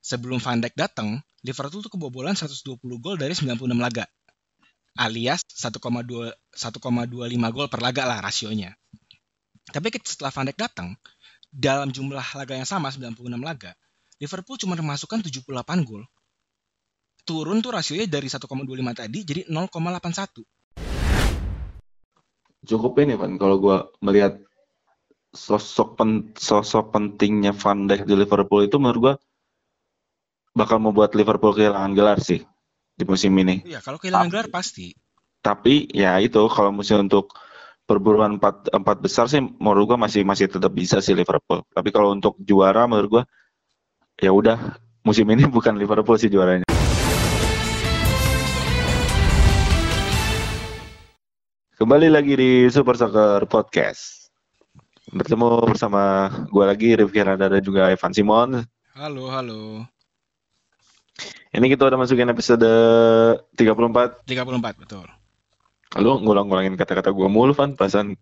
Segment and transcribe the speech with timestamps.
[0.00, 4.08] sebelum Van Dijk datang, Liverpool tuh kebobolan 120 gol dari 96 laga.
[4.98, 8.74] Alias 1,2 1,25 gol per laga lah rasionya.
[9.70, 10.96] Tapi setelah Van Dijk datang,
[11.52, 13.76] dalam jumlah laga yang sama 96 laga,
[14.18, 15.46] Liverpool cuma memasukkan 78
[15.86, 16.02] gol.
[17.24, 18.48] Turun tuh rasionya dari 1,25
[18.96, 20.42] tadi jadi 0,81.
[22.60, 24.36] Cukup ini Van kalau gue melihat
[25.30, 29.14] sosok pen, sosok pentingnya Van Dijk di Liverpool itu menurut gue
[30.50, 32.42] bakal membuat Liverpool kehilangan gelar sih
[32.94, 33.62] di musim ini.
[33.62, 34.92] Iya, kalau kehilangan gelar pasti.
[35.40, 37.32] Tapi ya itu kalau musim untuk
[37.86, 41.62] perburuan empat empat besar sih menurut gua masih masih tetap bisa sih Liverpool.
[41.70, 43.24] Tapi kalau untuk juara menurut gua
[44.18, 46.66] ya udah musim ini bukan Liverpool sih juaranya.
[51.80, 54.28] Kembali lagi di Super Soccer Podcast.
[55.08, 58.60] Bertemu bersama gue lagi Rifki Rada dan juga Evan Simon.
[58.92, 59.88] Halo, halo.
[61.50, 62.68] Ini kita udah masukin episode
[63.58, 64.26] 34.
[64.26, 65.06] 34, betul.
[65.98, 68.14] Lu ngulang-ngulangin kata-kata gue mulu, Van, perasaan.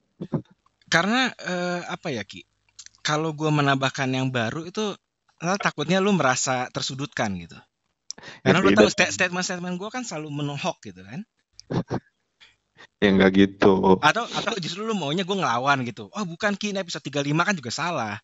[0.88, 2.48] Karena eh, apa ya, Ki?
[3.04, 4.96] Kalau gue menambahkan yang baru itu
[5.38, 7.56] takutnya lu merasa tersudutkan gitu.
[8.42, 11.22] Karena lu tahu statement-statement gue kan selalu menohok gitu kan.
[13.02, 14.02] ya enggak gitu.
[14.02, 16.10] Atau atau justru lu maunya gue ngelawan gitu.
[16.10, 18.16] Oh bukan Ki, ini episode 35 kan juga salah.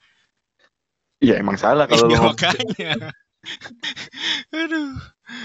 [1.22, 2.92] Iya emang salah kalau Iya, lu makanya.
[4.54, 4.94] Aduh.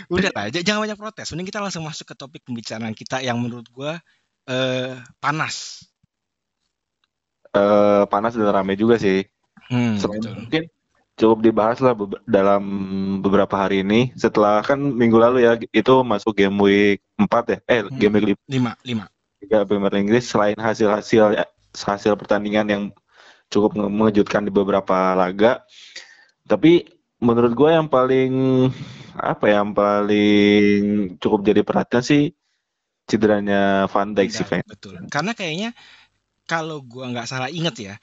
[0.10, 1.32] Udah aja, jangan banyak protes.
[1.32, 3.92] Mending kita langsung masuk ke topik pembicaraan kita yang menurut gue
[4.46, 5.88] eh, panas.
[7.50, 9.26] Eh, panas dan rame juga sih.
[9.70, 10.34] Hmm, Selain betul.
[10.38, 10.64] mungkin
[11.16, 12.62] cukup dibahas lah be- dalam
[13.20, 14.14] beberapa hari ini.
[14.14, 17.58] Setelah kan minggu lalu ya itu masuk game week 4 ya.
[17.66, 17.98] Eh Hmm.
[17.98, 19.06] game week Lima, lima.
[19.40, 21.40] 3 Premier Inggris selain hasil-hasil
[21.74, 22.84] hasil pertandingan yang
[23.48, 25.64] cukup nge- mengejutkan di beberapa laga.
[26.46, 26.86] Tapi
[27.20, 28.34] menurut gue yang paling
[29.20, 30.80] apa ya yang paling
[31.20, 32.32] cukup jadi perhatian sih
[33.10, 34.62] cederanya Van Dijk sih Van.
[34.64, 34.96] betul.
[35.10, 35.74] Karena kayaknya
[36.46, 37.96] kalau gua nggak salah inget ya,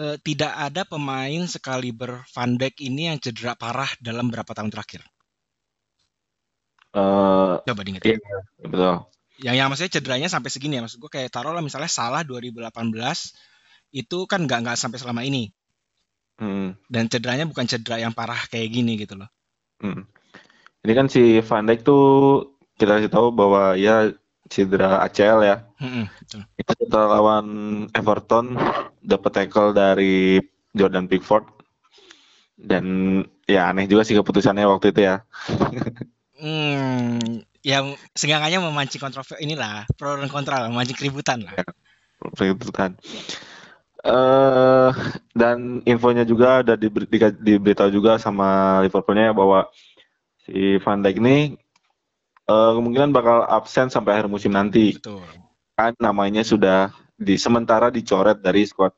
[0.00, 5.04] eh, tidak ada pemain sekaliber Van Dijk ini yang cedera parah dalam berapa tahun terakhir.
[6.96, 8.02] Eh, Coba diinget.
[8.08, 8.16] iya
[8.64, 9.04] betul.
[9.38, 10.82] Yang yang maksudnya cederanya sampai segini ya.
[10.82, 12.72] Maksud gua kayak taruhlah misalnya salah 2018
[13.92, 15.52] itu kan nggak nggak sampai selama ini.
[16.38, 19.26] Hmm, Dan cederanya bukan cedera yang parah kayak gini gitu loh.
[19.82, 20.06] hmm.
[20.86, 22.04] Ini kan si Van Dijk tuh
[22.78, 24.14] kita kasih tahu bahwa ya
[24.46, 25.56] cedera ACL ya.
[26.22, 26.42] Betul.
[26.54, 27.46] Itu setelah lawan
[27.90, 28.54] Everton
[29.02, 30.38] dapat tackle dari
[30.72, 31.44] Jordan Pickford.
[32.58, 35.22] Dan ya aneh juga sih keputusannya waktu itu ya.
[36.38, 41.54] Hmm, yang seenggaknya memancing kontroversi inilah pro dan kontra lah, memancing keributan lah.
[42.22, 42.94] Waktu itu kan.
[43.98, 44.90] Eh
[45.34, 49.66] dan infonya juga ada diber- di, diberitahu juga sama Liverpoolnya bahwa
[50.46, 51.58] si Van Dijk ini
[52.46, 54.94] eh, kemungkinan bakal absen sampai akhir musim nanti.
[54.94, 55.26] Betul.
[55.74, 58.94] Kan namanya sudah di sementara dicoret dari squad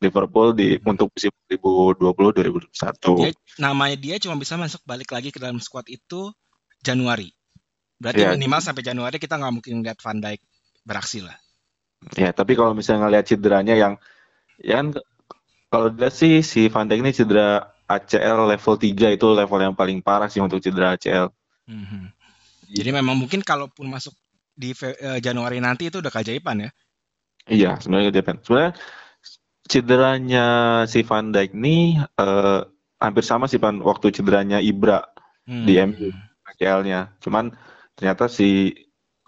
[0.00, 3.28] Liverpool di untuk musim 2020-2021.
[3.28, 6.32] Dia namanya dia cuma bisa masuk balik lagi ke dalam squad itu
[6.80, 7.28] Januari.
[7.98, 8.32] Berarti Iya.
[8.38, 10.40] minimal sampai Januari kita nggak mungkin lihat Van Dijk
[10.86, 11.36] beraksi lah.
[12.14, 13.98] Ya, tapi kalau misalnya ngelihat cederanya yang
[14.58, 14.94] ya kan
[15.68, 20.04] kalau dilihat sih si Van Dijk ini cedera ACL level 3 itu level yang paling
[20.04, 21.32] parah sih untuk cedera ACL.
[21.68, 22.12] Mhm.
[22.68, 24.12] Jadi memang mungkin kalaupun masuk
[24.52, 26.70] di eh, Januari nanti itu udah keajaiban ya.
[27.48, 28.44] Iya, sebenarnya Depan.
[28.44, 28.72] Sebenarnya
[29.64, 30.46] cederanya
[30.84, 32.60] si Van Dijk ini eh,
[33.00, 35.00] hampir sama sih Pan waktu cederanya Ibra
[35.48, 35.64] Hmm.
[35.64, 36.12] Di MU.
[36.44, 37.16] ACL-nya.
[37.24, 37.48] Cuman
[37.96, 38.76] ternyata si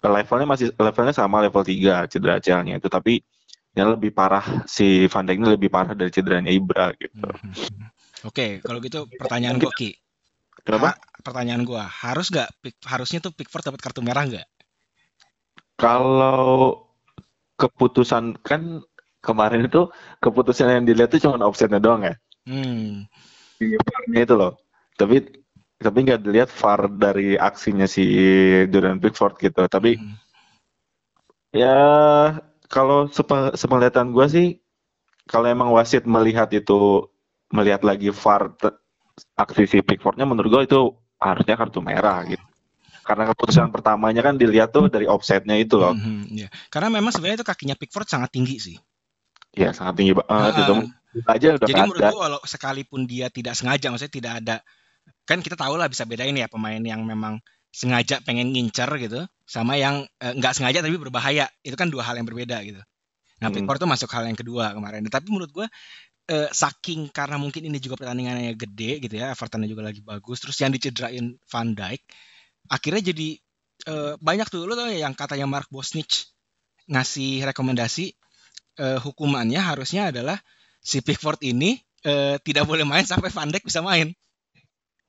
[0.01, 3.25] levelnya masih levelnya sama level 3 cedera ACL-nya itu tapi
[3.71, 7.23] yang lebih parah si Van Dijk ini lebih parah dari cederanya Ibra gitu.
[7.23, 8.27] Mhm.
[8.27, 9.95] Oke, kalau gitu pertanyaan gua Ki.
[10.61, 10.93] Kenapa?
[10.93, 12.49] Ha- pertanyaan gua, harus nggak
[12.85, 14.47] harusnya tuh Pickford dapat kartu merah nggak?
[15.79, 16.85] Kalau
[17.57, 18.83] keputusan kan
[19.23, 19.89] kemarin itu
[20.21, 22.15] keputusan yang dilihat itu cuma offsetnya doang ya.
[22.45, 23.05] Hmm.
[23.57, 24.53] Di VAR-nya itu loh.
[24.97, 25.21] Tapi
[25.81, 28.05] tapi nggak dilihat VAR dari aksinya si
[28.69, 29.65] Jordan Pickford gitu.
[29.65, 30.13] Tapi Mhm.
[31.57, 31.77] ya
[32.71, 34.47] kalau sepe, sepenglihatan gue sih
[35.27, 37.11] kalau emang wasit melihat itu
[37.51, 38.55] melihat lagi VAR
[39.35, 40.81] aksi si Pickfordnya menurut gue itu
[41.19, 42.41] harusnya kartu merah gitu.
[43.03, 45.91] Karena keputusan pertamanya kan dilihat tuh dari offsetnya itu loh.
[45.91, 46.47] Mhm, iya.
[46.71, 48.77] Karena memang sebenarnya itu kakinya Pickford sangat tinggi sih.
[49.51, 50.73] Ya sangat tinggi banget Ah, itu.
[51.27, 52.09] Aja udah Jadi menurut ada.
[52.15, 54.55] gua walau sekalipun dia tidak sengaja, maksudnya tidak ada
[55.25, 57.39] kan kita tahu lah bisa bedain ya pemain yang memang
[57.71, 61.51] sengaja pengen ngincer gitu sama yang eh, nggak sengaja tapi berbahaya.
[61.59, 62.79] Itu kan dua hal yang berbeda gitu.
[63.43, 63.55] Nah, Hmm.
[63.59, 65.03] Pickford tuh masuk hal yang kedua kemarin.
[65.11, 65.67] Tapi menurut gua
[66.31, 70.55] eh, saking karena mungkin ini juga pertandingannya gede gitu ya, Evertonnya juga lagi bagus, terus
[70.63, 72.01] yang dicederain Van Dijk,
[72.71, 73.29] akhirnya jadi
[73.91, 76.31] eh, banyak tuh lo tau ya yang katanya Mark Bosnich
[76.87, 78.15] ngasih rekomendasi
[78.79, 80.39] eh, hukumannya harusnya adalah
[80.79, 81.75] si Pickford ini
[82.07, 84.13] eh, tidak boleh main sampai Van Dijk bisa main.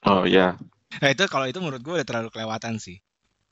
[0.02, 0.58] Oh iya.
[0.98, 2.98] Nah itu kalau itu menurut gue udah terlalu kelewatan sih.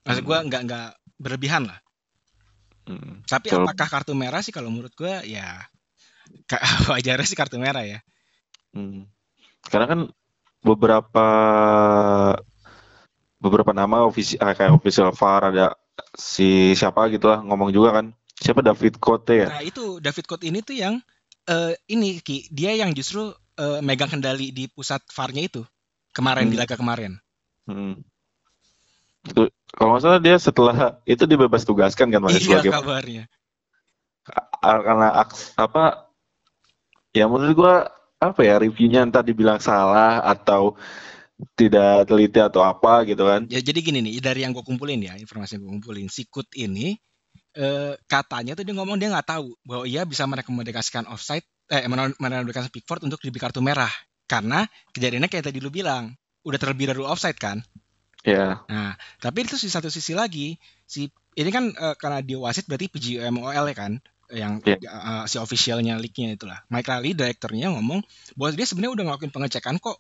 [0.07, 0.47] Maksud gue Hmm.
[0.49, 1.79] nggak nggak berlebihan lah.
[2.89, 3.21] Hmm.
[3.25, 5.61] Tapi Kalau- apakah kartu merah sih kalau menurut gue ya
[6.91, 7.99] wajarnya sih kartu merah ya.
[8.73, 9.07] Hmm.
[9.67, 10.01] Karena kan
[10.61, 11.27] beberapa
[13.41, 15.67] beberapa nama ofisi ah, kayak official VAR ada
[16.13, 18.07] si siapa gitu lah ngomong juga kan.
[18.37, 19.49] Siapa David Cote ya?
[19.53, 20.97] Nah itu David Code ini tuh yang
[21.45, 25.61] eh, ini Ki, dia yang justru eh, megang kendali di pusat VAR-nya itu
[26.11, 26.63] kemarin di Hmm.
[26.65, 27.13] laga kemarin.
[27.69, 28.01] Hmm.
[29.71, 33.25] Kalau nggak salah dia setelah itu dibebas tugaskan kan Mas Iya sebagai kabarnya.
[34.61, 35.09] karena
[35.57, 36.11] apa
[37.17, 37.75] ya menurut gua
[38.21, 40.77] apa ya reviewnya entah dibilang salah atau
[41.57, 43.49] tidak teliti atau apa gitu kan.
[43.49, 46.53] Ya jadi gini nih dari yang gue kumpulin ya informasi yang gue kumpulin si Kut
[46.53, 47.01] ini
[47.57, 52.17] eh, katanya tuh dia ngomong dia nggak tahu bahwa ia bisa merekomendasikan offside eh mere-
[52.21, 53.91] merekomendasikan Pickford untuk diberi kartu merah
[54.29, 56.13] karena kejadiannya kayak tadi lu bilang
[56.45, 57.65] udah terlebih dahulu offside kan.
[58.27, 58.61] Ya.
[58.69, 61.09] Nah tapi itu di satu sisi lagi si
[61.39, 63.93] ini kan eh, karena dia wasit berarti PGMOL ya kan
[64.31, 64.79] yang Iya.
[64.79, 66.61] eh, si officialnya league-nya itulah.
[66.69, 68.05] Mike Riley direkturnya ngomong
[68.37, 69.99] bahwa dia sebenarnya udah ngelakuin pengecekan kok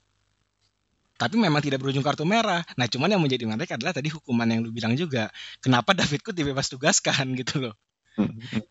[1.20, 2.64] tapi memang tidak berujung kartu merah.
[2.80, 5.28] Nah, cuman yang menjadi menarik adalah tadi hukuman yang lu bilang juga.
[5.60, 7.76] Kenapa David Kut dibebas tugaskan gitu loh.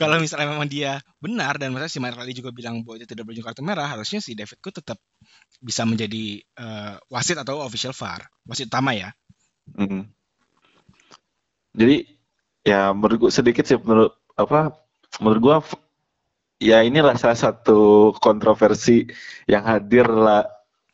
[0.01, 3.29] Kalau misalnya memang dia benar dan misalnya si Mike Riley juga bilang bahwa itu tidak
[3.29, 4.97] berujung kartu merah, harusnya si David Kut tetap
[5.61, 9.13] bisa menjadi eh, wasit atau official VAR, wasit utama ya.
[9.75, 10.03] Mm.
[11.75, 11.95] Jadi
[12.65, 14.73] ya menurut gua sedikit sih menurut apa
[15.21, 15.79] menurut gua f-
[16.59, 19.07] ya inilah salah satu kontroversi
[19.47, 20.43] yang hadir lah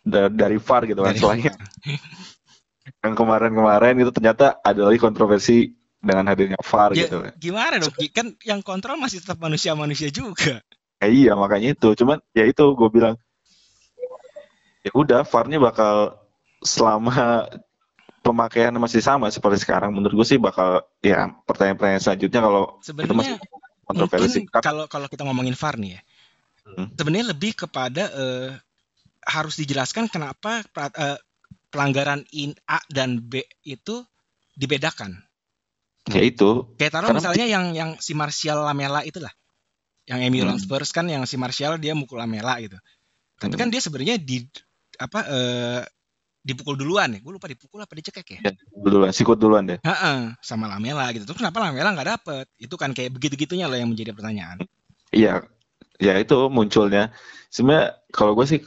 [0.05, 1.37] da- dari VAR gitu kan VAR.
[3.03, 7.33] yang kemarin-kemarin itu ternyata ada lagi kontroversi dengan hadirnya VAR Ya, gitu kan.
[7.41, 7.93] gimana dong?
[8.13, 10.61] Kan yang kontrol masih tetap manusia-manusia juga.
[11.01, 13.17] Ya, iya makanya itu cuman ya itu gue bilang
[14.85, 16.13] ya udah VAR-nya bakal
[16.61, 17.49] selama
[18.25, 23.37] pemakaiannya masih sama seperti sekarang menurut gue sih bakal ya pertanyaan-pertanyaan selanjutnya kalau itu masih
[23.37, 23.37] Sebenarnya
[23.85, 26.01] kontroversi kalau kalau kita ngomongin VAR nih ya,
[26.65, 26.89] Hmm.
[26.97, 28.49] sebenarnya lebih kepada eh,
[29.21, 31.21] harus dijelaskan kenapa eh,
[31.69, 34.01] pelanggaran in A dan B itu
[34.51, 35.21] dibedakan.
[36.05, 39.29] ya itu Kayak taruh Karena- misalnya yang yang si Martial Lamela itulah.
[40.05, 40.57] Yang Emi Hmm.
[40.57, 42.77] Spurs kan yang si Martial dia mukul Lamela gitu.
[43.37, 43.61] Tapi Hmm.
[43.61, 44.45] kan dia sebenarnya di
[44.97, 45.81] apa eh
[46.45, 47.19] dipukul duluan ya.
[47.19, 48.39] Gue lupa dipukul apa dicekek ya.
[48.45, 51.25] ya, duluan sikut duluan deh Heeh, sama Lamela gitu.
[51.25, 52.45] Terus kenapa Lamela nggak dapet?
[52.55, 54.61] Itu kan kayak begitu-gitunya loh yang menjadi pertanyaan.
[55.09, 55.41] iya
[55.95, 57.09] ya itu munculnya
[57.47, 58.59] sebenarnya kalau gue sih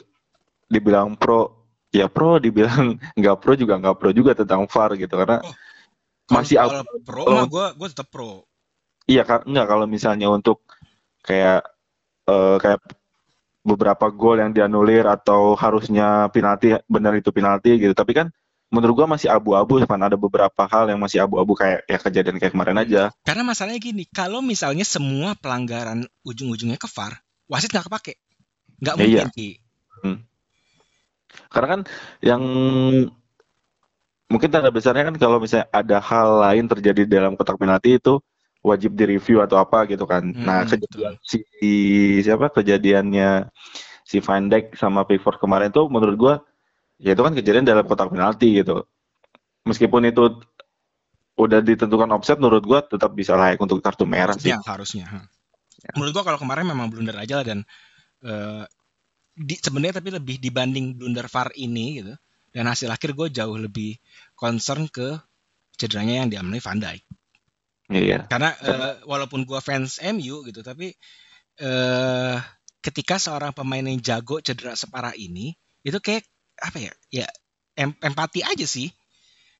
[0.66, 1.54] dibilang pro
[1.88, 5.54] ya pro dibilang nggak pro juga nggak pro juga tentang VAR gitu karena Oh,
[6.34, 8.44] masih Kalau pro kalau- mah gue gue tetap pro.
[9.04, 10.60] Iya kan enggak kalau misalnya untuk
[11.22, 11.64] kayak
[12.26, 12.80] eh, kayak
[13.68, 17.92] beberapa gol yang dianulir atau harusnya penalti benar itu penalti gitu.
[17.92, 18.26] Tapi kan
[18.72, 22.56] menurut gua masih abu-abu kan ada beberapa hal yang masih abu-abu kayak ya kejadian kayak
[22.56, 23.12] kemarin aja.
[23.22, 27.20] Karena masalahnya gini, kalau misalnya semua pelanggaran ujung-ujungnya ke VAR,
[27.52, 28.16] wasit nggak kepake.
[28.80, 29.50] Nggak Ya, mungkin, Ki.
[31.52, 31.80] Karena kan
[32.24, 32.42] yang
[34.28, 38.20] mungkin tanda besarnya kan kalau misalnya ada hal lain terjadi dalam kotak penalti itu
[38.68, 40.30] wajib direview atau apa gitu kan.
[40.30, 41.42] Hmm, nah, kejadian si
[42.20, 43.48] siapa kejadiannya
[44.04, 46.34] si Van Dijk sama Pickford kemarin tuh menurut gua
[47.00, 48.84] ya itu kan kejadian dalam kotak penalti gitu.
[49.64, 50.44] Meskipun itu
[51.40, 54.52] udah ditentukan offset menurut gua tetap bisa layak untuk kartu merah sih.
[54.52, 55.08] Ya, harusnya.
[55.08, 55.20] ha.
[55.96, 57.64] Menurut gua kalau kemarin memang blunder aja lah dan
[59.38, 62.14] di, sebenarnya tapi lebih dibanding blunder VAR ini gitu.
[62.48, 64.00] Dan hasil akhir gue jauh lebih
[64.34, 65.14] concern ke
[65.78, 67.02] cederanya yang dialami Van Dijk.
[67.88, 68.28] Iya.
[68.28, 70.92] Karena eh, walaupun gua fans MU gitu, tapi
[71.58, 72.36] eh
[72.84, 76.24] ketika seorang pemain yang jago cedera separah ini, itu kayak
[76.60, 76.92] apa ya?
[77.10, 77.26] Ya
[77.74, 78.92] em- empati aja sih.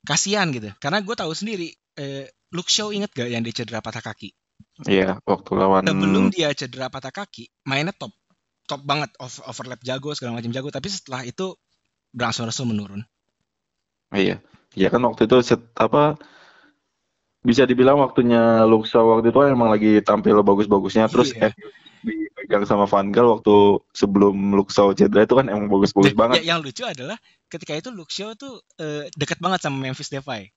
[0.07, 0.71] Kasihan gitu.
[0.79, 4.33] Karena gue tahu sendiri eh Luke Shaw inget gak yang dia cedera patah kaki?
[4.87, 8.15] Iya, waktu lawan Sebelum dia cedera patah kaki, mainnya top.
[8.69, 11.57] Top banget, Over- overlap jago, segala macam jago, tapi setelah itu
[12.13, 13.01] berangsur-angsur menurun.
[14.13, 14.41] Iya,
[14.77, 16.17] iya kan waktu itu set, apa
[17.49, 21.49] bisa dibilang waktunya Luxa waktu itu emang lagi tampil bagus-bagusnya terus Iya.
[21.49, 21.53] eh,
[22.05, 26.45] dipegang sama Van Gaal waktu sebelum Luxa cedera itu kan emang bagus-bagus Ya, banget.
[26.45, 27.17] yang lucu adalah
[27.49, 30.53] ketika itu Shaw tuh eh, deket banget sama Memphis Depay.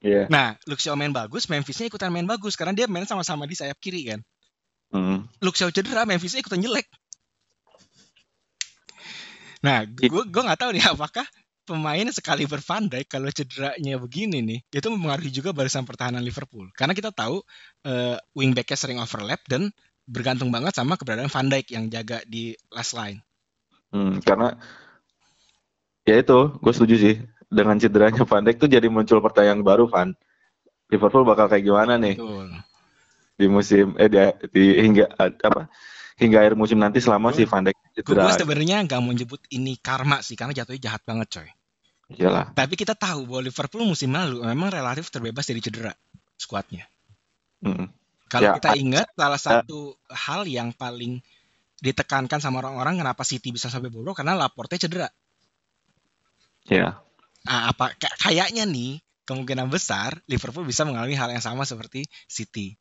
[0.00, 0.28] Iya.
[0.32, 4.08] Nah, Shaw main bagus, Memphisnya ikutan main bagus karena dia main sama-sama di sayap kiri
[4.12, 4.20] kan.
[5.44, 6.88] Luke Shaw cedera, Memphisnya ikutan jelek.
[9.64, 11.26] Nah, gue gue nggak tahu nih apakah
[11.66, 16.70] pemain sekali Van Dijk kalau cederanya begini nih, itu mempengaruhi juga barisan pertahanan Liverpool.
[16.72, 17.42] Karena kita tahu
[17.84, 19.74] uh, wingbacknya sering overlap dan
[20.06, 23.18] bergantung banget sama keberadaan Van Dijk yang jaga di last line.
[23.90, 24.54] Hmm, karena
[26.06, 27.16] ya itu, gue setuju sih.
[27.46, 30.14] Dengan cederanya Van Dijk tuh jadi muncul pertanyaan baru, Van.
[30.86, 32.14] Liverpool bakal kayak gimana nih?
[32.14, 32.48] Betul.
[33.36, 34.18] Di musim eh di,
[34.54, 35.66] di hingga apa?
[36.16, 38.24] hingga akhir musim nanti selama si Van Dijk cedera.
[38.24, 41.48] Gue sebenarnya nggak mau nyebut ini karma sih karena jatuhnya jahat banget coy.
[42.06, 42.54] Iyalah.
[42.54, 45.90] Tapi kita tahu bahwa Liverpool musim lalu memang relatif terbebas dari cedera
[46.38, 46.86] skuadnya.
[47.58, 47.90] Hmm.
[48.30, 51.18] Kalau ya, kita ingat salah satu uh, hal yang paling
[51.82, 55.10] ditekankan sama orang-orang kenapa City bisa sampai bobrok karena Laporte cedera.
[56.66, 57.02] Ya.
[57.46, 62.78] Nah, apa kayaknya nih kemungkinan besar Liverpool bisa mengalami hal yang sama seperti City.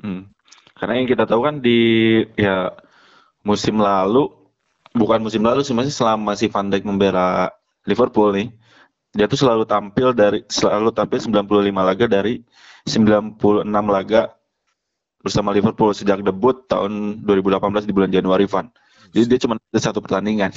[0.00, 0.28] Hmm.
[0.76, 2.72] Karena yang kita tahu kan di ya
[3.44, 4.28] musim lalu
[4.92, 7.52] bukan musim lalu sih masih selama si Van Dijk membela
[7.86, 8.48] Liverpool nih
[9.12, 12.40] dia tuh selalu tampil dari selalu tampil 95 laga dari
[12.88, 14.32] 96 laga
[15.22, 18.66] bersama Liverpool sejak debut tahun 2018 di bulan Januari Van.
[19.12, 20.50] Jadi dia cuma ada satu pertandingan.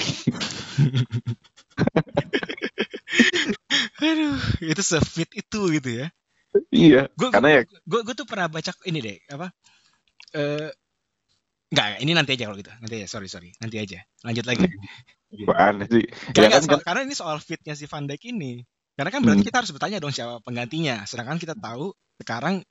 [4.00, 6.08] Aduh, itu sefit itu gitu ya.
[6.72, 7.12] Iya.
[7.12, 7.68] Gua, karena ya.
[7.84, 9.52] Gue gue tuh pernah baca ini deh apa
[10.36, 10.68] uh,
[11.66, 12.70] Enggak, ini nanti aja kalau gitu.
[12.78, 13.50] Nanti aja, sorry sorry.
[13.58, 13.98] Nanti aja.
[14.22, 14.66] Lanjut lagi.
[15.34, 16.04] Gimana sih?
[16.38, 18.62] ya kan, soal, karena ini soal fitnya si Van Dijk ini.
[18.96, 19.48] Karena kan berarti hmm.
[19.50, 21.02] kita harus bertanya dong siapa penggantinya.
[21.04, 21.92] Sedangkan kita tahu
[22.22, 22.62] sekarang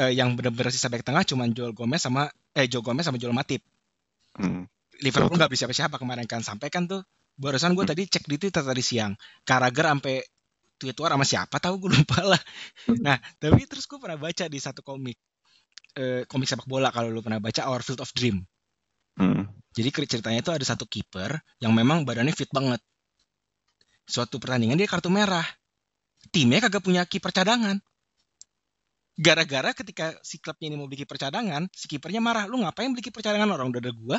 [0.00, 3.36] eh, yang benar-benar sisa back tengah cuma Joel Gomez sama eh Joel Gomez sama Joel
[3.36, 3.60] Matip.
[4.38, 4.64] Hmm.
[5.02, 7.02] Liverpool nggak bisa siapa kemarin kan sampai kan tuh
[7.34, 7.92] barusan gue hmm.
[7.92, 9.12] tadi cek di Twitter tadi siang.
[9.44, 10.22] Karager sampai
[10.78, 12.42] tweet war sama siapa tahu gue lupa lah.
[12.88, 13.02] Hmm.
[13.04, 15.18] Nah, tapi terus gue pernah baca di satu komik
[15.94, 18.42] eh, komik sepak bola kalau lu pernah baca Our Field of Dream.
[19.14, 19.46] Hmm.
[19.74, 22.78] Jadi ceritanya itu ada satu kiper yang memang badannya fit banget.
[24.06, 25.46] Suatu pertandingan dia kartu merah.
[26.30, 27.78] Timnya kagak punya kiper cadangan.
[29.14, 32.50] Gara-gara ketika si klubnya ini mau beli kiper cadangan, si kipernya marah.
[32.50, 34.18] Lu ngapain beli kiper cadangan orang udah ada gua?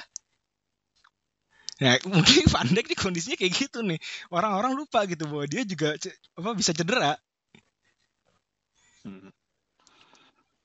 [1.84, 4.00] Nah, mungkin Van Dijk di kondisinya kayak gitu nih.
[4.32, 5.96] Orang-orang lupa gitu bahwa dia juga
[6.40, 7.20] apa bisa cedera.
[9.04, 9.30] Hmm.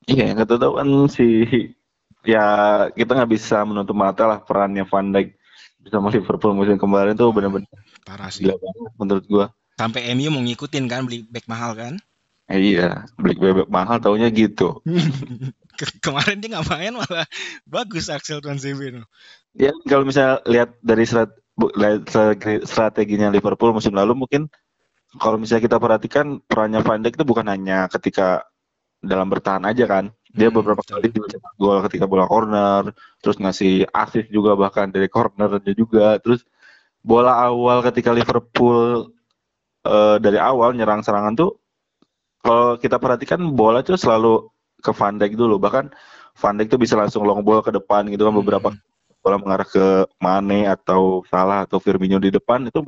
[0.09, 1.27] Iya, nggak tahu kan si
[2.25, 2.45] ya
[2.93, 5.37] kita nggak bisa menutup mata lah perannya Van Dijk
[5.89, 7.69] sama Liverpool musim kemarin tuh benar-benar
[8.05, 8.45] parah sih.
[8.45, 9.45] banget menurut gua.
[9.77, 11.97] Sampai MU mau ngikutin kan beli back mahal kan?
[12.51, 14.81] Eh, iya, beli back mahal taunya gitu.
[15.79, 17.25] Ke kemarin dia nggak main malah
[17.65, 19.05] bagus Axel Tuan no.
[19.57, 21.33] Ya kalau misalnya lihat dari strat
[22.65, 24.47] strateginya Liverpool musim lalu mungkin
[25.19, 28.45] kalau misalnya kita perhatikan perannya Van Dijk itu bukan hanya ketika
[29.01, 30.13] dalam bertahan aja kan.
[30.31, 35.11] Dia hmm, beberapa kali juga gol ketika bola corner, terus ngasih assist juga bahkan dari
[35.11, 36.15] corner dia juga.
[36.23, 36.47] Terus
[37.03, 39.11] bola awal ketika Liverpool
[39.83, 41.51] uh, dari awal nyerang serangan tuh
[42.41, 44.47] kalau kita perhatikan bola tuh selalu
[44.81, 45.61] ke Van Dijk dulu.
[45.61, 45.85] Bahkan
[46.39, 49.21] Van Dijk tuh bisa langsung long ball ke depan gitu kan beberapa hmm.
[49.21, 49.85] bola mengarah ke
[50.17, 52.81] Mane atau Salah atau Firmino di depan itu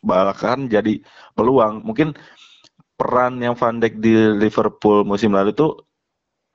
[0.00, 1.02] bahkan jadi
[1.36, 1.84] peluang.
[1.84, 2.16] Mungkin
[2.98, 5.78] peran yang Van Dijk di Liverpool musim lalu itu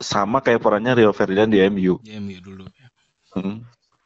[0.03, 2.03] sama kayak perannya Rio Ferdinand di MU.
[2.03, 2.67] Di MU dulu.
[2.67, 2.87] Ya.
[3.39, 3.63] Hmm.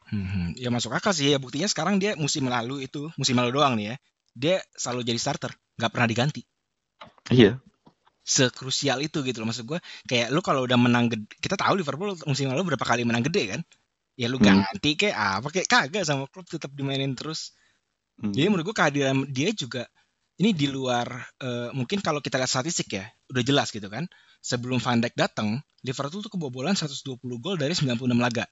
[0.08, 3.76] Hmm, ya masuk akal sih ya buktinya sekarang dia musim lalu itu musim lalu doang
[3.76, 3.96] nih ya
[4.32, 6.48] dia selalu jadi starter nggak pernah diganti
[7.28, 7.60] iya
[8.24, 9.76] sekrusial itu gitu loh maksud gue
[10.08, 13.52] kayak lu kalau udah menang gede, kita tahu Liverpool musim lalu berapa kali menang gede
[13.52, 13.60] kan
[14.16, 14.48] ya lu hmm.
[14.48, 17.52] ganti kayak apa kayak kagak sama klub tetap dimainin terus
[18.24, 18.32] hmm.
[18.32, 19.92] jadi menurut gue kehadiran dia juga
[20.38, 21.10] ini di luar
[21.42, 24.06] uh, mungkin kalau kita lihat statistik ya udah jelas gitu kan.
[24.38, 28.46] Sebelum Van Dijk datang Liverpool tuh kebobolan 120 gol dari 96 laga.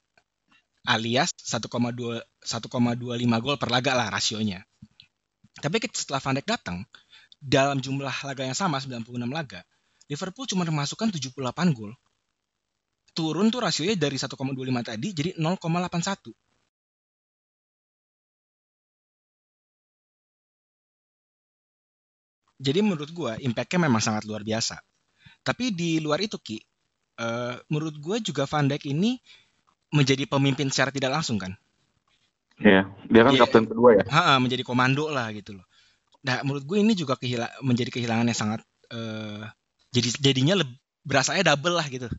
[0.87, 4.67] Alias 1,2 1,25 gol per laga lah rasionya.
[5.57, 6.83] Tapi setelah Van Dijk datang
[7.39, 9.63] dalam jumlah laga yang sama 96 laga
[10.07, 11.91] Liverpool cuma memasukkan 78 gol.
[13.11, 14.35] Turun tuh rasionya dari 1,25
[14.83, 16.31] tadi jadi 0,81
[22.57, 24.81] Jadi menurut gue impactnya memang sangat luar biasa.
[25.45, 26.57] Tapi di luar itu Ki,
[27.21, 29.21] uh, menurut gue juga Van Dijk ini
[29.93, 31.53] menjadi pemimpin secara tidak langsung kan?
[32.57, 34.03] Iya, dia kan dia, kapten kedua ya.
[34.09, 35.65] Ha, menjadi komando lah gitu loh.
[36.25, 39.45] Nah, menurut gue ini juga kehila menjadi kehilangan yang sangat uh,
[39.93, 40.75] jadi jadinya lebih
[41.07, 42.09] berasanya double lah gitu.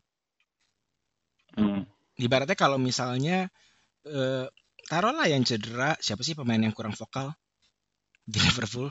[1.53, 1.85] Hmm.
[2.15, 3.51] Ibaratnya kalau misalnya
[4.07, 4.47] uh,
[4.87, 7.35] taruhlah yang cedera, siapa sih pemain yang kurang vokal
[8.25, 8.89] di Liverpool?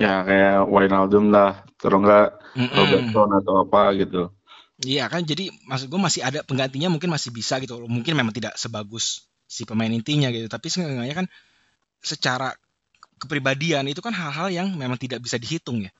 [0.00, 4.32] Ya kayak Wijnaldum lah, terus enggak Robertson atau apa gitu.
[4.80, 7.76] Iya kan, jadi maksud gue masih ada penggantinya mungkin masih bisa gitu.
[7.84, 11.26] Mungkin memang tidak sebagus si pemain intinya gitu, tapi seenggaknya kan
[12.00, 12.56] secara
[13.20, 15.92] kepribadian itu kan hal-hal yang memang tidak bisa dihitung ya.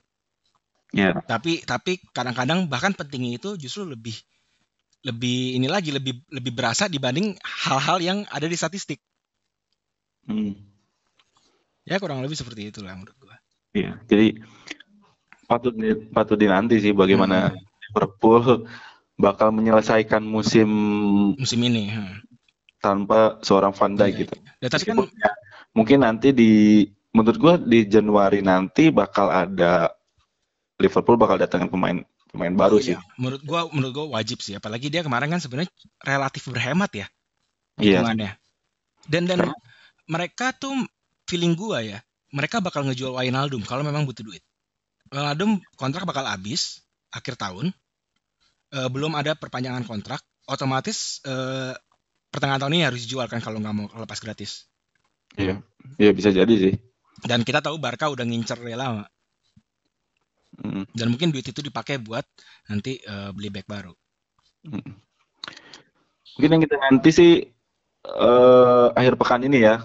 [0.97, 1.21] Iya.
[1.21, 4.17] Tapi tapi kadang-kadang bahkan pentingnya itu justru lebih
[5.05, 8.97] lebih ini lagi lebih lebih berasa dibanding hal-hal yang ada di statistik.
[10.25, 10.57] Hmm.
[11.85, 13.20] Ya kurang lebih seperti itulah menurut.
[13.71, 13.99] Iya.
[14.05, 14.39] Jadi
[15.45, 17.59] patut di- patut dinanti sih bagaimana Hmm.
[17.85, 18.67] Liverpool
[19.17, 20.69] bakal menyelesaikan musim
[21.35, 21.91] musim ini.
[21.91, 22.17] hmm.
[22.81, 24.35] tanpa seorang Van Dijk Iya, gitu.
[24.59, 25.31] Ya, tapi kan ya,
[25.71, 26.51] mungkin nanti di
[27.11, 29.93] menurut gua di Januari nanti bakal ada
[30.77, 32.97] Liverpool bakal datangin pemain pemain baru sih.
[32.97, 35.69] iya, menurut gua menurut gua wajib sih apalagi dia kemarin kan sebenarnya
[36.01, 37.07] relatif berhemat ya
[37.77, 38.01] Iya.
[39.05, 39.61] Dan dan Karena-
[40.07, 40.73] mereka tuh
[41.25, 42.01] feeling gua ya,
[42.31, 44.43] mereka bakal ngejual Wijnaldum kalau memang butuh duit.
[45.11, 47.75] Wijnaldum kontrak bakal habis akhir tahun.
[48.71, 51.75] Eh, belum ada perpanjangan kontrak, otomatis eh,
[52.31, 54.71] pertengahan tahun ini harus dijual kan kalau nggak mau lepas gratis.
[55.35, 55.59] Iya.
[55.99, 56.75] Iya bisa jadi sih.
[57.27, 59.11] Dan kita tahu Barca udah ngincer lama.
[60.61, 60.87] Hmm.
[60.95, 62.23] Dan mungkin duit itu dipakai buat
[62.71, 63.95] nanti eh, beli back baru.
[64.71, 65.03] Hmm.
[66.39, 67.33] Mungkin yang kita nanti sih
[68.01, 69.83] eh akhir pekan ini ya.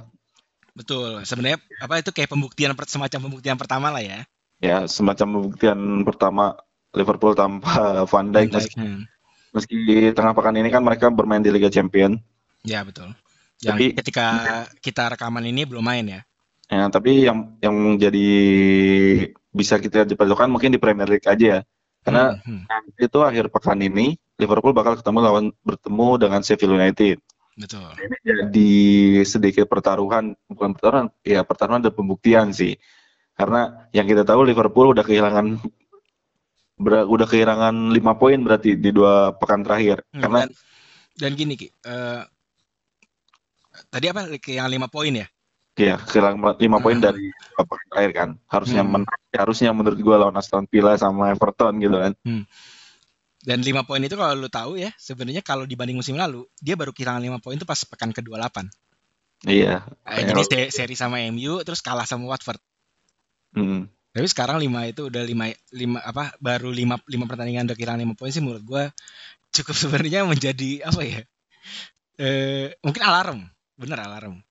[0.75, 1.23] Betul.
[1.23, 4.19] Sebenarnya apa itu kayak pembuktian semacam pembuktian pertama lah ya.
[4.59, 6.59] Ya, semacam pembuktian pertama
[6.91, 7.71] Liverpool tanpa
[8.11, 9.01] Van Dijk meski, hmm.
[9.55, 9.75] meski
[10.11, 12.19] tengah pekan ini kan mereka bermain di Liga Champion.
[12.67, 13.15] Ya betul.
[13.63, 14.25] Yang Tapi- ketika
[14.83, 16.21] kita rekaman ini belum main ya.
[16.65, 18.27] Ya, tapi yang yang jadi
[19.53, 21.59] bisa kita diperlukan mungkin di Premier League aja ya.
[22.01, 23.01] Karena Hmm, hmm.
[23.01, 27.17] itu akhir pekan ini Liverpool bakal ketemu lawan bertemu dengan Sheffield United.
[27.55, 27.89] Betul.
[27.95, 28.71] Ini jadi
[29.23, 32.75] sedikit pertaruhan, bukan pertaruhan, ya pertaruhan dan pembuktian sih.
[33.35, 35.59] Karena yang kita tahu Liverpool udah kehilangan
[36.79, 40.03] ber- udah kehilangan lima poin berarti di dua pekan terakhir.
[40.11, 40.51] Hmm, Karena dan,
[41.15, 42.21] dan gini Ki, eh,
[43.91, 45.27] tadi apa yang lima poin ya?
[45.75, 47.05] ya kehilangan lima poin Hmm.
[47.11, 48.29] dari dua pekan terakhir kan.
[48.47, 48.91] Harusnya Hmm.
[48.99, 52.13] menang, harusnya menurut gua lawan Aston Villa sama Everton gitu kan.
[53.45, 56.89] Dan lima poin itu kalau lu tahu ya, sebenarnya kalau dibanding musim lalu, dia baru
[56.89, 58.65] kehilangan lima poin itu pas pekan ke-28.
[59.45, 59.85] Iya.
[60.09, 62.57] Eh, jadi se- seri sama MU terus kalah sama Watford.
[63.53, 63.85] Hmm.
[64.15, 68.15] Tapi sekarang lima itu udah lima lima apa baru lima lima pertandingan udah kehilangan lima
[68.17, 68.83] poin sih menurut gua
[69.53, 71.21] cukup sebenarnya menjadi apa ya?
[72.17, 73.39] Eh mungkin alarm,
[73.77, 74.41] bener alarm.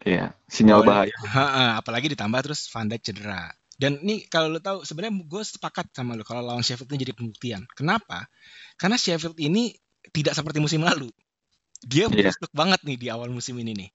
[0.00, 1.12] Iya, sinyal bahaya.
[1.28, 3.52] Ha-ha, apalagi ditambah terus Van Dijk cedera.
[3.80, 7.14] Dan ini kalau lu tahu sebenarnya gue sepakat sama lu kalau lawan Sheffield ini jadi
[7.16, 7.64] pembuktian.
[7.72, 8.28] Kenapa?
[8.76, 9.72] Karena Sheffield ini
[10.12, 11.08] tidak seperti musim lalu.
[11.80, 13.90] Dia busuk banget nih di awal musim ini nih.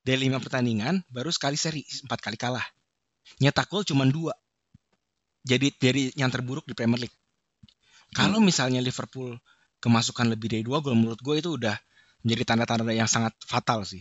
[0.00, 2.64] Dari lima pertandingan baru sekali seri empat kali kalah.
[3.44, 4.32] Nyetak gol cuma dua.
[5.44, 7.16] Jadi dari yang terburuk di Premier League.
[8.16, 9.36] Kalau misalnya Liverpool
[9.84, 11.76] kemasukan lebih dari dua gol menurut gue itu udah
[12.24, 14.00] menjadi tanda-tanda yang sangat fatal sih.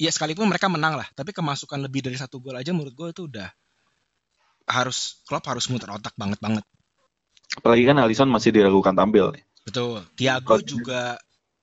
[0.00, 3.28] Ya sekalipun mereka menang lah, tapi kemasukan lebih dari satu gol aja menurut gue itu
[3.28, 3.52] udah
[4.66, 6.64] harus Klopp harus muter otak banget banget.
[7.56, 9.32] Apalagi kan Alisson masih diragukan tampil.
[9.62, 10.02] Betul.
[10.18, 11.00] Thiago Kalau- juga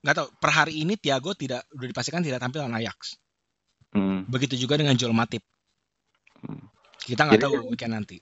[0.03, 3.15] nggak tahu per hari ini Thiago tidak udah dipastikan tidak tampil lawan Ajax.
[3.93, 4.25] Hmm.
[4.27, 5.43] Begitu juga dengan Joel Matip.
[6.43, 6.67] Hmm.
[7.03, 8.17] Kita nggak tahu weekend nanti.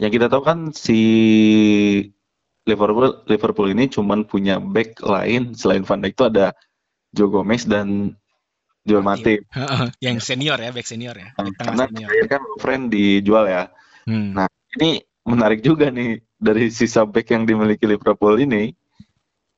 [0.00, 0.98] Yang kita tahu kan si
[2.64, 6.46] Liverpool Liverpool ini cuman punya back lain selain Van Dijk itu ada
[7.10, 8.16] Joe Gomez dan
[8.86, 9.44] Joel Matip.
[10.04, 12.26] yang senior ya, back senior ya, back tengah Karena senior.
[12.30, 13.62] kan Lovren dijual ya.
[14.06, 14.32] Hmm.
[14.36, 18.70] Nah, Ini menarik juga nih dari sisa back yang dimiliki Liverpool ini.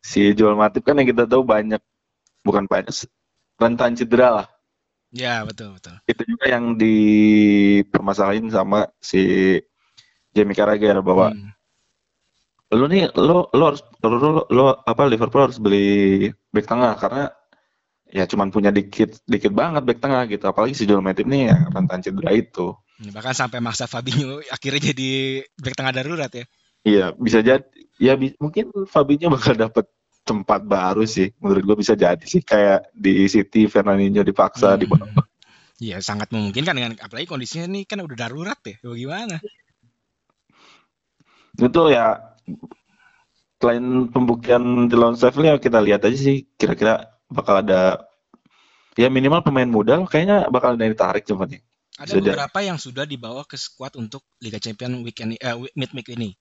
[0.03, 1.79] Si Joel Matip kan yang kita tahu banyak
[2.43, 2.91] bukan banyak
[3.61, 4.47] rentan cedera lah.
[5.13, 6.01] Ya betul betul.
[6.09, 9.61] Itu juga yang dipermasalahin sama si
[10.33, 11.53] Jamie Carragher bahwa Hmm.
[12.73, 17.29] lu nih lo lo harus lo, lo, lo apa Liverpool harus beli back tengah karena
[18.09, 21.69] ya cuman punya dikit dikit banget back tengah gitu apalagi si Joel Matip nih yang
[21.69, 22.73] rentan cedera itu
[23.11, 26.45] Bahkan sampai maksa Fabinho akhirnya jadi back tengah darurat ya.
[26.83, 27.63] iya bisa jadi
[27.99, 29.87] ya bi- mungkin Fabinho bakal dapat
[30.23, 35.19] tempat baru sih menurut gue bisa jadi sih kayak di City Fernandinho dipaksa di Hmm.
[35.83, 38.79] Iya sangat memungkinkan dengan apalagi kondisinya ini kan udah darurat ya.
[38.87, 39.43] Bagaimana?
[41.59, 42.07] itu ya
[43.61, 48.03] selain pembuktian di lawan Sheffield ya kita lihat aja sih kira-kira bakal ada
[48.99, 51.63] ya minimal pemain muda kayaknya bakal ada yang ditarik cuman nih
[52.01, 52.25] Ada Sudah.
[52.33, 56.33] beberapa yang sudah dibawa ke skuad untuk Liga Champion weekend eh, mid week ini.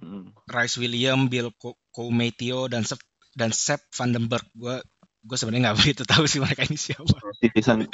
[0.00, 0.32] Hmm.
[0.48, 2.96] Rice William, Bill Co- Koumetio dan Sep,
[3.36, 4.46] dan Sep Vandenberg.
[4.56, 4.80] Gue
[5.20, 7.12] gue sebenarnya nggak begitu tahu sih mereka ini siapa.
[7.44, 7.84] Citizen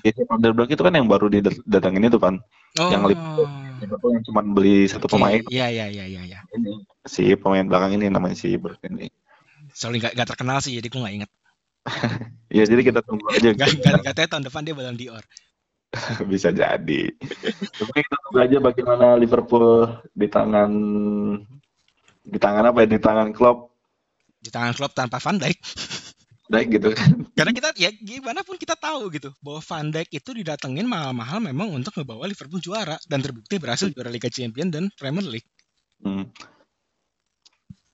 [0.00, 2.40] Jason Vanderberg itu kan yang baru didatangin itu kan
[2.80, 2.88] Oh.
[2.88, 3.12] Yang
[3.84, 5.20] Liverpool yang cuma beli satu oke.
[5.20, 6.22] pemain Iya iya iya iya.
[6.24, 6.40] Ya.
[6.56, 9.12] ini si pemain belakang ini namanya si Berg ini
[9.76, 11.30] Soalnya nggak nggak terkenal sih, jadi gue nggak inget.
[12.56, 15.20] ya jadi kita tunggu aja Gak, gak, katanya tahun depan dia Ballon d'Or.
[16.32, 17.02] Bisa jadi.
[17.76, 20.72] Tapi kita tunggu aja bagaimana Liverpool di tangan
[22.24, 22.88] di tangan apa ya?
[22.88, 23.72] Di tangan Klopp.
[24.40, 25.58] Di tangan Klopp tanpa Van Dijk.
[26.48, 27.10] Dijk gitu kan.
[27.38, 31.68] Karena kita ya gimana pun kita tahu gitu bahwa Van Dijk itu didatengin mahal-mahal memang
[31.72, 35.48] untuk ngebawa Liverpool juara dan terbukti berhasil juara Liga Champions dan Premier League.
[36.02, 36.28] Hmm.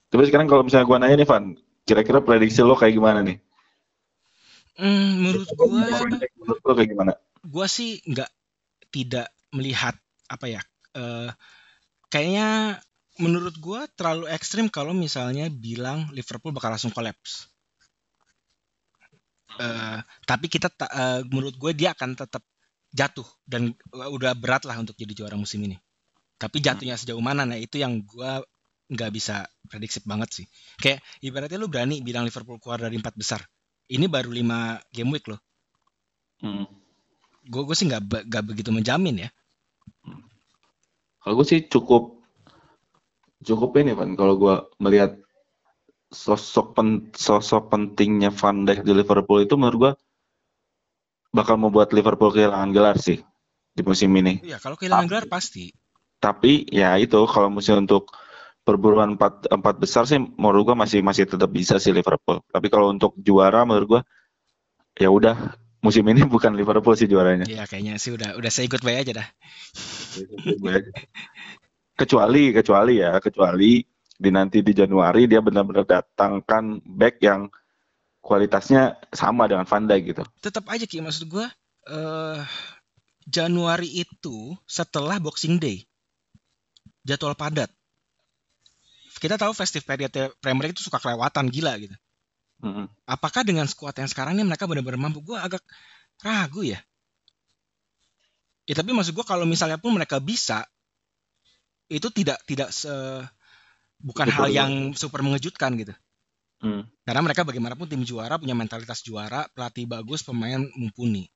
[0.09, 1.45] Tapi sekarang kalau misalnya gua nanya nih Van,
[1.85, 3.37] kira-kira prediksi lo kayak gimana nih?
[4.79, 5.67] Hmm, menurut gua
[6.41, 7.13] Menurut lo kayak gimana?
[7.49, 8.31] Gua sih nggak
[8.93, 9.97] tidak melihat
[10.29, 10.61] apa ya
[10.97, 11.31] eh,
[12.13, 12.79] kayaknya
[13.19, 17.49] menurut gua terlalu ekstrim kalau misalnya bilang Liverpool bakal langsung kolaps.
[19.59, 22.45] Eh, tapi kita ta- eh, menurut gue dia akan tetap
[22.95, 25.75] jatuh dan udah berat lah untuk jadi juara musim ini.
[26.39, 28.39] Tapi jatuhnya sejauh mana nah itu yang gua
[28.89, 30.47] nggak bisa prediksi banget sih.
[30.79, 33.43] Kayak ibaratnya lu berani bilang Liverpool keluar dari empat besar.
[33.91, 35.41] Ini baru lima game week loh.
[36.39, 36.65] Hmm.
[37.49, 39.31] Gue gue sih nggak nggak begitu menjamin ya.
[41.25, 42.21] Kalau gue sih cukup
[43.43, 44.15] cukup ini Van.
[44.15, 45.17] Kalau gue melihat
[46.13, 49.93] sosok pen- sosok pentingnya Van Dijk di Liverpool itu menurut gue
[51.33, 53.21] bakal membuat Liverpool kehilangan gelar sih
[53.73, 54.41] di musim ini.
[54.43, 55.73] Iya kalau kehilangan gelar pasti.
[56.19, 58.11] Tapi ya itu kalau musim untuk
[58.67, 62.43] perburuan empat empat besar sih menurut gua masih masih tetap bisa sih Liverpool.
[62.51, 64.03] Tapi kalau untuk juara menurut gua
[64.99, 67.47] ya udah musim ini bukan Liverpool sih juaranya.
[67.47, 69.29] Iya kayaknya sih udah udah saya ikut baik aja dah.
[71.99, 73.83] kecuali kecuali ya kecuali
[74.19, 77.51] di nanti di Januari dia benar-benar datangkan back yang
[78.19, 80.23] kualitasnya sama dengan Van Dijk gitu.
[80.43, 81.47] Tetap aja Ki maksud gue
[81.89, 82.43] eh
[83.29, 85.85] Januari itu setelah Boxing Day
[87.05, 87.69] jadwal padat.
[89.19, 91.97] Kita tahu festive period Premier League itu suka kelewatan gila gitu.
[92.59, 92.87] Mm-mm.
[93.07, 95.23] Apakah dengan skuad yang sekarang ini mereka benar-benar mampu?
[95.23, 95.63] Gue agak
[96.23, 96.83] ragu ya.
[98.67, 100.67] Ya tapi maksud gue kalau misalnya pun mereka bisa,
[101.89, 102.91] itu tidak tidak se
[103.99, 105.95] bukan Super hal yang super mengejutkan gitu.
[106.61, 106.83] Mm.
[107.07, 111.31] Karena mereka bagaimanapun tim juara punya mentalitas juara, pelatih bagus, pemain mumpuni.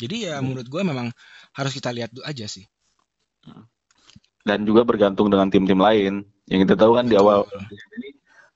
[0.00, 0.48] Jadi ya Hmm.
[0.48, 1.12] menurut gue memang
[1.52, 2.64] harus kita lihat dulu aja sih.
[4.40, 6.24] Dan juga bergantung dengan tim-tim lain.
[6.48, 7.68] Yang kita tahu kan di awal Betul.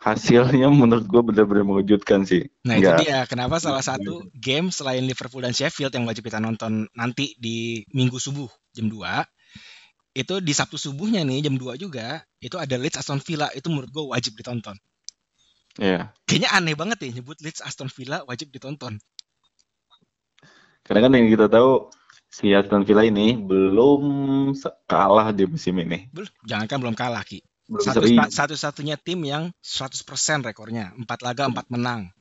[0.05, 2.45] Hasilnya menurut gua benar-benar mengejutkan sih.
[2.69, 6.45] Nah itu Nggak- dia kenapa salah satu game selain Liverpool dan Sheffield yang wajib kita
[6.45, 9.25] nonton nanti di Minggu subuh jam 2
[10.15, 13.91] itu di Sabtu subuhnya nih jam 2 juga itu ada Leeds Aston Villa itu menurut
[13.91, 14.77] gue wajib ditonton.
[15.81, 16.15] Iya.
[16.29, 19.01] Kayaknya aneh banget ya nyebut Leeds Aston Villa wajib ditonton.
[20.85, 21.89] Karena kan yang kita tahu
[22.29, 24.05] si Aston Villa ini belum
[24.87, 26.13] kalah di musim ini.
[26.13, 27.41] Belum, jangankan belum kalah Ki.
[27.65, 30.93] Satu, satu-satunya tim yang 100% rekornya.
[31.01, 32.13] 4 laga 4 menang.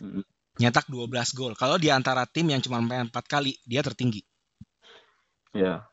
[0.00, 0.24] Mm.
[0.56, 1.52] Nyetak 12 gol.
[1.52, 4.24] Kalau di antara tim yang cuma main 4 kali, dia tertinggi.
[5.52, 5.84] Ya.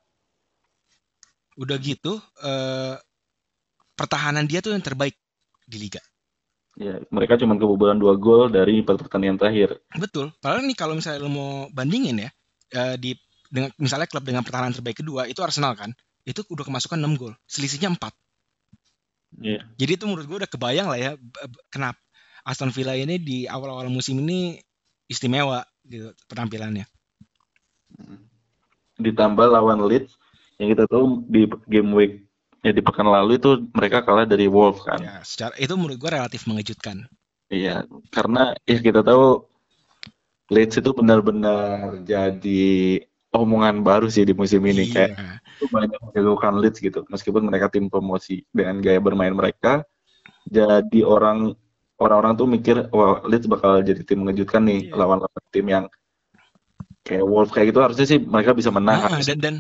[1.60, 2.96] Udah gitu, eh,
[3.98, 5.18] pertahanan dia tuh yang terbaik
[5.68, 6.00] di liga.
[6.78, 9.82] Ya, mereka cuma kebobolan dua gol dari empat pertandingan terakhir.
[9.98, 10.30] Betul.
[10.38, 12.30] Padahal nih kalau misalnya lo mau bandingin ya,
[12.78, 13.18] eh, di
[13.50, 15.90] dengan misalnya klub dengan pertahanan terbaik kedua itu Arsenal kan,
[16.22, 18.14] itu udah kemasukan 6 gol, selisihnya 4.
[19.36, 19.62] Iya.
[19.76, 21.12] Jadi itu menurut gue udah kebayang lah ya
[21.68, 22.00] kenapa
[22.48, 24.56] Aston Villa ini di awal-awal musim ini
[25.12, 26.88] istimewa gitu penampilannya.
[28.98, 30.16] Ditambah lawan Leeds
[30.58, 32.14] yang kita tahu di game week
[32.66, 35.00] ya di pekan lalu itu mereka kalah dari Wolves kan.
[35.00, 37.06] Ya, secara itu menurut gue relatif mengejutkan.
[37.48, 39.44] Iya, karena ya kita tahu
[40.48, 43.04] Leeds itu benar-benar jadi
[43.36, 45.36] omongan baru sih di musim ini kayak Iya.
[45.58, 49.82] Itu banyak menjagokan Leeds gitu meskipun mereka tim promosi dengan gaya bermain mereka
[50.46, 51.58] jadi orang
[51.98, 54.96] orang-orang tuh mikir wah Leeds bakal jadi tim mengejutkan nih Iya.
[54.96, 55.86] lawan lawan tim yang
[57.02, 59.36] kayak Wolves kayak gitu harusnya sih mereka bisa menang Ah, harusnya.
[59.40, 59.56] dan dan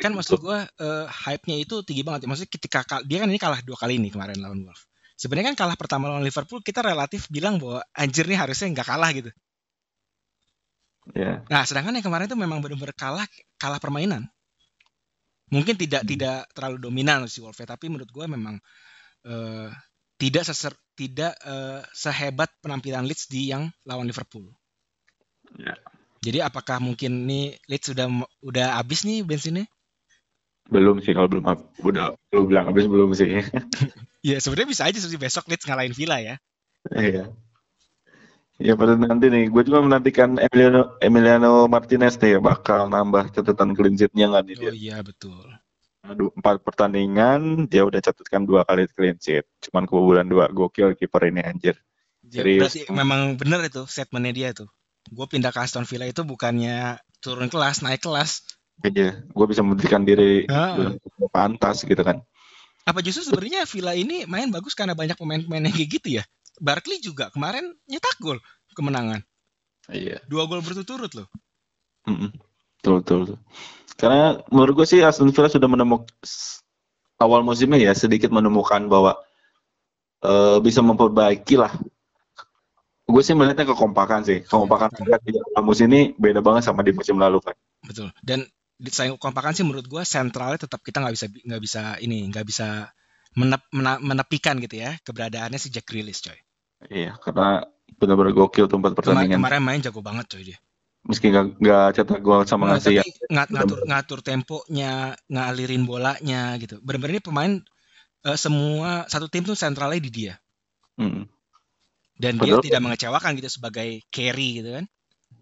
[0.00, 2.24] kan maksud gue eh, hype-nya itu tinggi banget.
[2.24, 4.84] Maksudnya ketika dia kan ini kalah dua kali nih kemarin lawan Wolves.
[5.20, 9.10] Sebenarnya kan kalah pertama lawan Liverpool kita relatif bilang bahwa anjir nih harusnya nggak kalah
[9.12, 9.30] gitu.
[11.16, 13.26] ya Nah, sedangkan yang kemarin itu memang benar-benar kalah
[13.60, 14.28] kalah permainan.
[15.50, 16.10] Mungkin tidak Hmm.
[16.10, 18.56] tidak terlalu dominan si Wolves, tapi menurut gue memang
[19.26, 19.68] eh,
[20.20, 24.46] tidak seser tidak eh, sehebat penampilan Leeds di yang lawan Liverpool.
[25.58, 25.74] Ya.
[26.20, 28.06] Jadi apakah mungkin nih Leeds sudah
[28.44, 29.66] udah habis nih bensinnya?
[30.70, 31.44] belum sih kalau belum
[31.82, 33.42] udah belum bilang habis belum sih
[34.28, 36.36] Ya sebenarnya bisa aja sih besok Leeds ngalahin Villa ya.
[36.92, 37.32] Iya.
[38.60, 43.96] Ya pada nanti nih, gue juga menantikan Emiliano Emiliano Martinez nih bakal nambah catatan clean
[43.96, 44.68] sheet-nya nggak nih dia.
[44.68, 45.48] Oh iya betul.
[46.04, 49.48] Aduh, empat pertandingan dia udah catatkan dua kali clean sheet.
[49.64, 51.80] Cuman kebobolan dua gokil kiper ini anjir.
[52.20, 52.60] Ya, Serius.
[52.68, 54.68] berarti memang bener itu statementnya dia tuh.
[55.08, 58.44] Gue pindah ke Aston Villa itu bukannya turun kelas, naik kelas.
[58.84, 60.92] Iya, gue bisa membuktikan diri Ah.
[61.32, 62.20] pantas gitu kan.
[62.84, 66.24] Apa justru sebenarnya Villa ini main bagus karena banyak pemain-pemain yang kayak gitu ya?
[66.60, 68.38] Barkley juga kemarin nyetak gol
[68.76, 69.24] kemenangan.
[69.90, 70.22] Iya.
[70.28, 71.28] Dua gol berturut-turut loh.
[72.06, 72.30] Mm-mm.
[72.80, 73.38] Betul, betul, betul.
[73.98, 76.08] Karena menurut gue sih Aston Villa sudah menemukan
[77.20, 79.18] awal musimnya ya sedikit menemukan bahwa
[80.24, 81.72] eh, bisa memperbaiki lah.
[83.04, 84.46] Gue sih melihatnya kekompakan sih.
[84.46, 87.56] Kekompakan mereka di awal musim ini beda banget sama di musim lalu kan.
[87.84, 88.14] Betul.
[88.22, 88.46] Dan
[88.88, 92.88] sayang kompakan sih menurut gua sentralnya tetap kita nggak bisa nggak bisa ini nggak bisa
[93.36, 93.68] menep-
[94.00, 96.38] menepikan gitu ya keberadaannya si Jack Grealish coy.
[96.88, 97.66] Iya, karena
[97.96, 99.36] benar-benar gokil tuh empat pertandingan.
[99.36, 100.58] kemarin main jago banget coy dia.
[101.00, 103.02] Meski nggak nggak cetak gol sama Nah, ngasih ya.
[103.02, 104.92] tapi nga- ngatur ngatur temponya,
[105.26, 106.80] ngalirin bolanya gitu.
[106.80, 107.52] Benar-benar ini pemain
[108.20, 110.34] eh, semua satu tim tuh sentralnya di dia.
[110.96, 111.24] Mm.
[112.20, 114.84] Dan dia Padahal- tidak mengecewakan gitu sebagai carry gitu kan.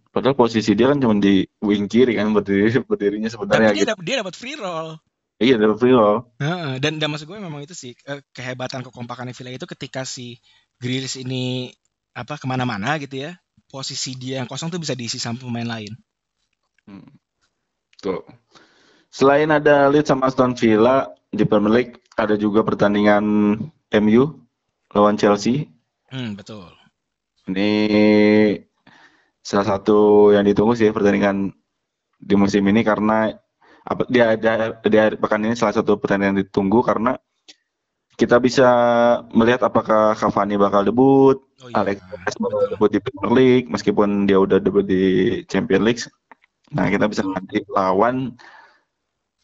[0.09, 3.91] Padahal posisi dia kan cuma di wing kiri kan berdiri berdirinya Tapi sebenarnya dia gitu.
[3.91, 4.95] dapat dia dapat free roll.
[5.39, 6.19] Iya, dari free roll.
[6.39, 10.39] Heeh, dan dan maksud gue memang itu sih eh, kehebatan kekompakan Villa itu ketika si
[10.79, 11.75] Grealish ini
[12.15, 13.39] apa ke mana-mana gitu ya
[13.69, 15.93] posisi dia yang kosong tuh bisa diisi sama pemain lain.
[16.89, 17.07] Hmm.
[18.01, 18.25] Tuh.
[19.13, 23.25] Selain ada Leeds sama Aston Villa di Premier League, ada juga pertandingan
[24.01, 24.25] MU
[24.93, 25.69] lawan Chelsea.
[26.09, 26.73] Hmm, betul.
[27.49, 27.71] Ini
[29.45, 31.53] salah satu yang ditunggu sih pertandingan
[32.21, 33.33] di musim ini karena
[33.89, 37.17] apa dia ada di akhir pekan ini salah satu pertandingan yang ditunggu karena
[38.19, 38.67] kita bisa
[39.31, 41.79] melihat apakah Cavani bakal debut, Oh iya.
[41.79, 42.03] Alex
[42.37, 45.03] bakal debut di Premier League meskipun dia udah debut di
[45.47, 46.03] Champions League.
[46.75, 48.35] Nah, kita bisa nanti lawan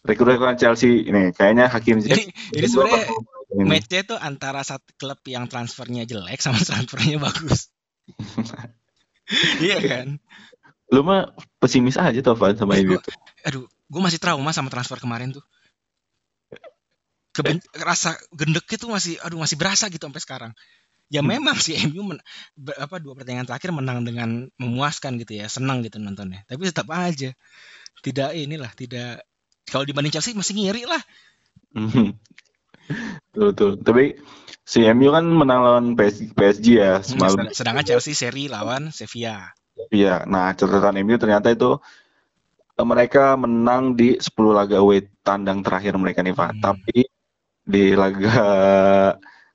[0.02, 3.08] rekrutan Chelsea ini kayaknya Hakim Ini, ini sebenarnya
[3.64, 7.70] matchnya tuh antara satu klub yang transfernya jelek sama transfernya bagus.
[9.62, 10.18] iya kan?
[10.92, 12.98] Lu mah pesimis aja tuh Van sama Eh, ini.
[12.98, 13.06] gua-
[13.46, 15.44] aduh, gue masih trauma sama transfer kemarin tuh.
[17.34, 20.52] Keben rasa gendeknya tuh masih, aduh masih berasa gitu sampai sekarang.
[21.12, 21.34] Ya Hmm.
[21.34, 22.22] memang sih MU men-
[22.78, 26.46] apa dua pertandingan terakhir menang dengan memuaskan gitu ya, senang gitu nontonnya.
[26.46, 27.34] Tapi tetap aja
[28.06, 29.26] tidak inilah, tidak
[29.68, 31.02] kalau dibanding Chelsea masih ngiri lah.
[31.74, 32.14] Mhm.
[33.32, 33.70] Betul, betul.
[33.80, 34.04] Tapi
[34.62, 37.36] si MU kan menang lawan PSG, PSG ya Hmm, semalam.
[37.50, 39.50] sed- Sedangkan Chelsea seri lawan Sevilla.
[39.90, 40.22] Iya.
[40.28, 41.80] Nah, catatan MU ternyata itu
[42.74, 46.50] eh, mereka menang di 10 laga away tandang terakhir mereka nih, Pak.
[46.54, 46.62] Hmm.
[46.62, 46.98] Tapi
[47.64, 48.36] di laga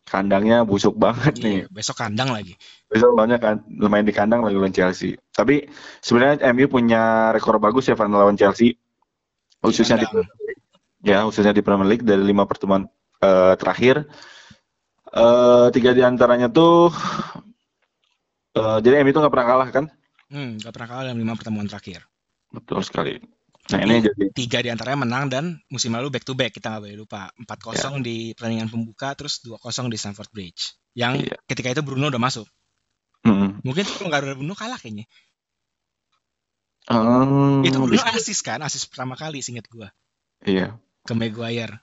[0.09, 1.57] kandangnya busuk banget nih.
[1.63, 2.57] Iya, besok kandang lagi.
[2.89, 5.13] Besok lawannya kan lumayan di kandang lagi lawan Chelsea.
[5.29, 5.69] Tapi
[6.01, 8.73] sebenarnya MU punya rekor bagus ya Van lawan Chelsea.
[9.61, 10.27] Khususnya di, kandang.
[11.05, 12.89] ya khususnya di Premier League dari lima pertemuan
[13.21, 14.09] eh, terakhir.
[15.09, 16.93] eh tiga di antaranya tuh
[18.53, 19.85] eh, jadi MU itu nggak pernah kalah kan?
[20.29, 22.05] Hmm, gak pernah kalah dalam lima pertemuan terakhir.
[22.53, 23.17] Betul sekali.
[23.69, 26.82] Nah ini jadi tiga di antaranya menang dan musim lalu back to back kita nggak
[26.89, 31.38] boleh lupa 4-0 di pertandingan pembuka terus 2-0 di Stamford Bridge yang Iya.
[31.45, 32.49] ketika itu Bruno udah masuk
[33.21, 33.62] Mm.
[33.62, 35.05] mungkin kalau nggak ada Bruno kalah kayaknya
[36.89, 39.93] Hmm, itu Bruno bisa- asis kan asis pertama kali singkat gua
[40.41, 40.79] Iya.
[41.05, 41.77] ke Maguire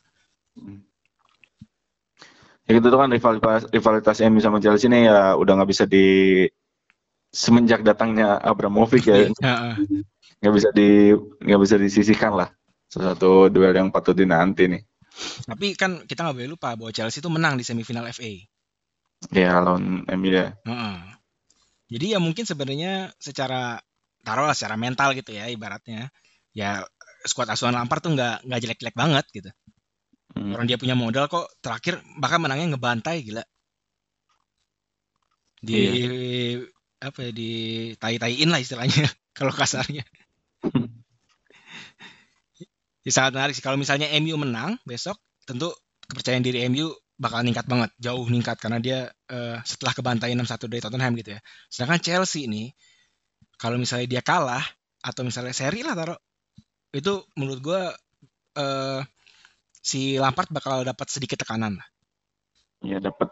[2.66, 6.42] Ya gitu tuh kan rivalitas rivalitas MU sama Chelsea ini ya udah nggak bisa di
[7.30, 9.30] semenjak datangnya Abramovich ya.
[10.40, 12.48] nggak bisa di nggak bisa disisihkan lah.
[12.86, 14.82] Satu duel yang patut dinanti nih.
[15.48, 18.28] tapi kan kita nggak boleh lupa bahwa Chelsea itu menang di semifinal FA
[19.32, 20.52] Ya lawan MU ya.
[20.60, 20.96] Heeh.
[21.88, 23.80] jadi ya mungkin sebenarnya secara
[24.20, 26.12] taruhlah secara mental gitu ya ibaratnya
[26.52, 26.84] ya
[27.24, 29.48] skuad asuhan Lampard tuh nggak nggak jelek-jelek banget gitu
[30.36, 30.52] Hmm.
[30.52, 33.40] Orang dia punya modal kok terakhir bahkan menangnya ngebantai gila.
[35.64, 35.80] Di
[37.00, 37.50] apa ya di
[37.96, 40.04] tai-taiin lah istilahnya kalau kasarnya.
[43.06, 45.16] ya, sangat menarik sih kalau misalnya MU menang besok
[45.46, 45.72] tentu
[46.06, 50.84] kepercayaan diri MU bakal ningkat banget, jauh ningkat karena dia eh, setelah kebantai 6-1 dari
[50.84, 51.40] Tottenham gitu ya.
[51.72, 52.68] Sedangkan Chelsea ini
[53.56, 54.60] kalau misalnya dia kalah
[55.00, 56.20] atau misalnya seri lah taruh
[56.92, 57.88] itu menurut gua
[58.56, 59.00] eh
[59.86, 61.88] si Lampard bakal dapat sedikit tekanan lah.
[62.84, 63.30] Ya dapat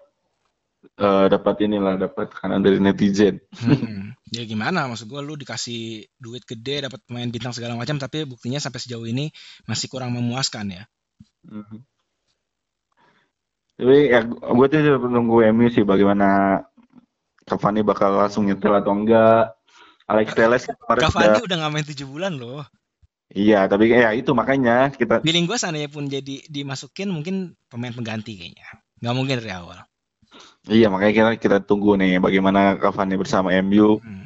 [0.95, 3.41] eh, dapat inilah dapat kanan dari netizen.
[3.59, 4.13] Hmm.
[4.35, 8.59] Ya gimana maksud gua lu dikasih duit gede dapat pemain bintang segala macam tapi buktinya
[8.59, 9.31] sampai sejauh ini
[9.71, 10.83] masih kurang memuaskan ya.
[11.47, 11.79] Mhm.
[13.79, 16.59] Tapi ya gue tuh menunggu MU sih bagaimana
[17.47, 19.55] Cavani bakal langsung nyetel atau enggak.
[20.11, 22.67] Alex Telles kemarin Cavani udah- udah nggak main 7 bulan loh.
[23.31, 28.35] Iya, tapi ya itu makanya kita Feeling gua seandainya pun jadi dimasukin mungkin pemain pengganti
[28.35, 28.67] kayaknya.
[28.99, 29.79] Nggak mungkin dari awal.
[30.69, 34.01] Iya makanya kita kita tunggu nih bagaimana Cavani bersama MU.
[34.01, 34.23] Hmm.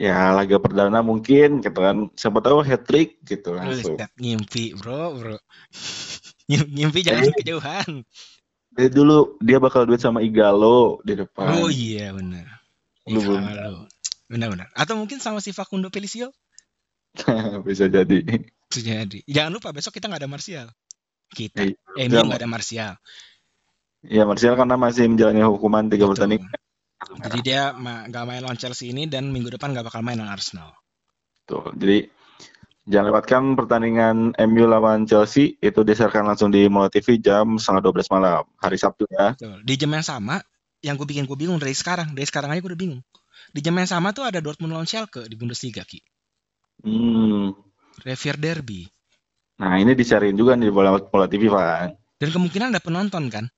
[0.00, 2.10] ya laga perdana mungkin gitu kan.
[2.18, 3.94] Siapa tahu hat trick gitu langsung.
[4.18, 5.36] ngimpi bro bro.
[6.50, 8.02] Ngim- ngimpi jangan kejauhan
[8.74, 11.60] Dia dulu dia bakal duet sama Igalo di depan.
[11.60, 12.48] Oh iya benar.
[13.06, 13.86] Ikalo.
[14.32, 16.32] benar-benar atau mungkin sama si Facundo Felicio?
[17.68, 18.24] Bisa jadi.
[18.24, 19.20] Itu jadi.
[19.28, 20.66] Jangan lupa besok kita nggak ada Martial.
[21.28, 21.62] Kita.
[21.68, 22.96] Eh nggak ada Martial
[24.06, 26.50] ya Martial karena masih menjalani hukuman tiga pertandingan
[27.02, 27.62] jadi dia
[28.08, 30.74] nggak main lawan Chelsea ini dan minggu depan nggak bakal main lawan Arsenal
[31.42, 32.06] Tuh, jadi
[32.86, 38.14] jangan lewatkan pertandingan MU lawan Chelsea itu disiarkan langsung di Mola TV jam setengah 12
[38.14, 39.34] malam hari Sabtu ya.
[39.34, 39.58] Betul.
[39.66, 40.38] Di jam yang sama,
[40.82, 43.02] yang gue bikin gue bingung dari sekarang, dari sekarang aja gue udah bingung.
[43.50, 45.98] Di jam yang sama tuh ada Dortmund lawan Schalke di Bundesliga, Ki.
[46.82, 47.54] Hmm.
[48.02, 48.86] Revier Derby.
[49.62, 51.98] Nah ini disiarin juga nih di Mola TV Pak.
[52.22, 53.50] Dan kemungkinan ada penonton kan?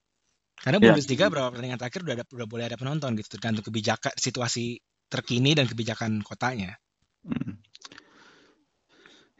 [0.60, 0.94] Karena Ya.
[0.94, 5.52] Bundesliga berapa pertandingan terakhir udah ada, udah boleh ada penonton gitu, tergantung kebijakan situasi terkini
[5.52, 6.78] dan kebijakan kotanya.
[7.24, 7.60] Hmm.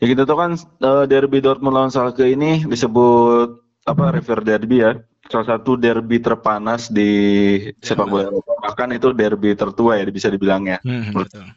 [0.03, 3.49] Ya kita tahu kan eh, derby Dortmund lawan Schalke ini disebut
[3.87, 4.93] apa River Derby ya.
[5.25, 7.09] Salah satu derby terpanas di
[7.81, 8.61] sepak bola Eropa.
[8.61, 10.85] Bahkan itu derby tertua ya bisa dibilangnya.
[10.85, 11.49] Hmm, betul.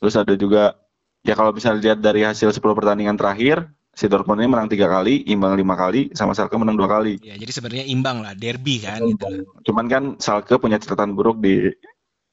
[0.00, 0.72] Terus ada juga
[1.20, 5.26] ya kalau misalnya lihat dari hasil 10 pertandingan terakhir, si Dortmund ini menang tiga kali,
[5.26, 7.18] imbang lima kali, sama Schalke menang dua kali.
[7.18, 9.42] Ya, jadi sebenarnya imbang lah, derby kan gitu.
[9.66, 11.74] Cuman kan Schalke punya catatan buruk di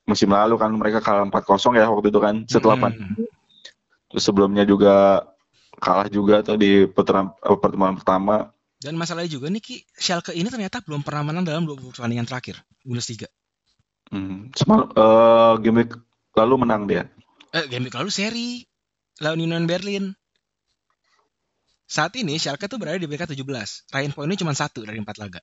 [0.05, 3.17] musim lalu kan mereka kalah 4-0 ya waktu itu kan setelah Hmm.
[4.13, 5.25] Terus sebelumnya juga
[5.81, 8.53] kalah juga tuh di putaran eh, pertemuan pertama.
[8.77, 12.61] Dan masalahnya juga nih Ki, Schalke ini ternyata belum pernah menang dalam 20 pertandingan terakhir
[12.85, 13.25] Bundesliga.
[14.13, 14.53] Hmm.
[14.53, 15.97] Semal, eh, game week
[16.37, 17.09] lalu menang dia.
[17.57, 18.61] Eh, game week lalu seri
[19.17, 20.13] lawan Union Berlin.
[21.85, 23.45] Saat ini Schalke tuh berada di peringkat 17.
[23.93, 25.41] Ryan poinnya cuma satu dari empat laga.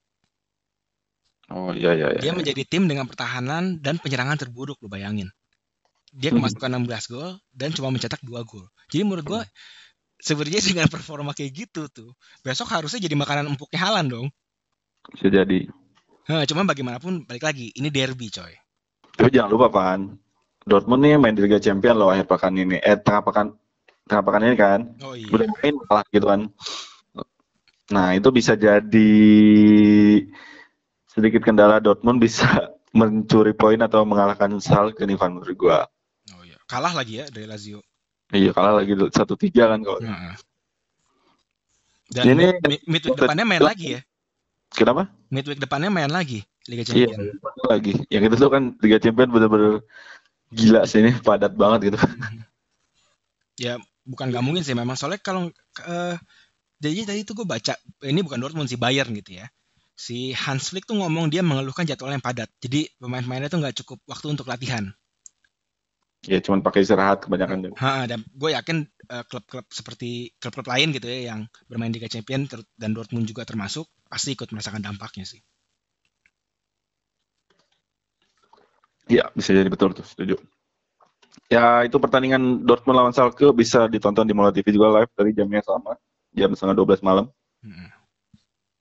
[1.53, 2.21] Oh iya iya iya.
[2.23, 5.29] Dia menjadi tim dengan pertahanan dan penyerangan terburuk, lu bayangin.
[6.13, 6.43] Dia Hmm.
[6.43, 8.67] kemasukan 16 gol dan cuma mencetak 2 gol.
[8.91, 9.41] Jadi menurut gua
[10.19, 12.11] sebenarnya dengan performa kayak gitu tuh,
[12.43, 14.27] besok harusnya jadi makanan empuknya Halan dong.
[15.15, 15.67] Bisa jadi.
[16.31, 18.55] Hah, cuman bagaimanapun balik lagi, ini derby coy.
[19.19, 20.15] Tapi jangan lupa Pan,
[20.63, 22.79] Dortmund nih main di Liga Champion loh akhir pekan ini.
[22.79, 23.59] Eh tengah pekan
[24.07, 24.81] pekan ini kan.
[25.03, 25.29] Oh iya.
[25.31, 26.41] Udah main kalah gitu kan.
[27.93, 29.13] Nah, itu bisa jadi
[31.07, 32.49] sedikit kendala Dortmund bisa
[32.99, 35.79] mencuri poin atau mengalahkan Schalke nih Van menurut gua.
[36.33, 36.57] Oh iya.
[36.65, 37.81] Kalah lagi ya dari Lazio.
[38.33, 40.35] Iya kalah lagi satu tiga kan kalau Heeh.
[42.13, 44.01] Dan Ini- mid- midweek depannya main lagi ya.
[44.73, 45.09] kenapa?
[45.29, 47.41] Midweek depannya main lagi Liga Iya Champions.
[47.69, 47.93] lagi.
[48.09, 49.85] Yang itu tuh kan Liga Champion bener-bener
[50.49, 51.99] gila sih ini padat banget gitu.
[53.61, 55.49] Ya bukan nggak mungkin sih memang soalnya kalau
[55.87, 56.17] eh,
[56.83, 59.47] jadi tadi itu gue baca ini bukan Dortmund sih Bayern gitu ya.
[59.95, 62.51] Si Hans Flick tuh ngomong dia mengeluhkan jadwal yang padat.
[62.59, 64.91] Jadi pemain-pemainnya tuh nggak cukup waktu untuk latihan.
[66.27, 67.75] Ya cuman pakai istirahat kebanyakan.
[67.79, 72.11] Ha, dan gue yakin eh, klub-klub seperti klub-klub lain gitu ya yang bermain di Liga
[72.11, 75.43] Champions ter- dan Dortmund juga termasuk pasti ikut merasakan dampaknya sih.
[79.11, 80.39] Iya bisa jadi betul tuh setuju.
[81.53, 85.61] Ya itu pertandingan Dortmund lawan Schalke bisa ditonton di Mola TV juga live dari jamnya
[85.61, 86.01] sama
[86.33, 87.29] jam setengah 12 malam.
[87.61, 87.89] Mm-mm.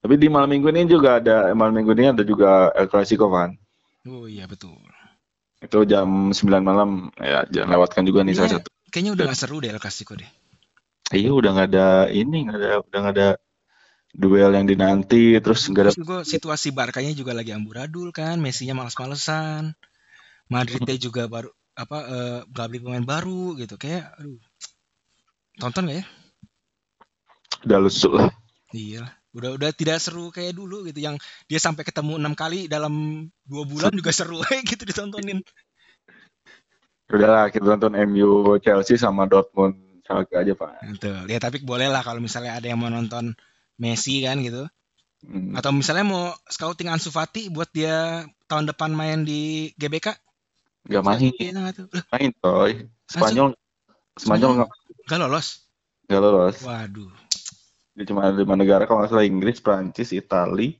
[0.02, 3.60] Tapi di malam minggu ini juga ada malam minggu ini ada juga El Clasico kan.
[4.08, 4.80] Oh iya betul.
[5.60, 8.72] Itu jam 9 malam ya jangan lewatkan juga nih salah satu.
[8.92, 10.32] kayaknya udah gak seru deh El Clasico deh.
[11.12, 13.30] Iya udah nggak ada ini nggak ada udah nggak ada
[14.16, 18.74] duel yang dinanti terus nggak ada Terus gue situasi Barkanya juga lagi amburadul kan, Messi-nya
[18.74, 19.76] males-malesan.
[20.48, 24.40] Madridnya juga baru apa eh, nggak beli pemain baru gitu kayak aduh.
[25.60, 26.06] Tonton gak ya?
[27.66, 28.30] udah lusuh lah.
[28.74, 29.06] Iya.
[29.32, 31.16] Udah udah tidak seru kayak dulu gitu yang
[31.48, 35.40] dia sampai ketemu enam kali dalam dua bulan juga seru gitu ditontonin.
[37.12, 40.84] Udahlah kita tonton MU Chelsea sama Dortmund Schalke aja pak.
[40.84, 41.20] Betul.
[41.32, 43.36] Ya tapi boleh lah kalau misalnya ada yang mau nonton
[43.80, 44.68] Messi kan gitu.
[45.22, 45.54] Hmm.
[45.54, 50.12] Atau misalnya mau scouting Ansu Fati buat dia tahun depan main di GBK.
[50.90, 51.30] Gak main,
[52.10, 52.72] main coy.
[53.06, 53.54] Spanyol,
[54.18, 54.70] Spanyol nggak
[55.10, 55.48] Gak lolos.
[56.10, 56.58] nggak lolos.
[56.66, 57.12] Waduh.
[57.96, 60.80] Dia cuma ada lima negara kalau nggak salah Inggris, Prancis, Itali,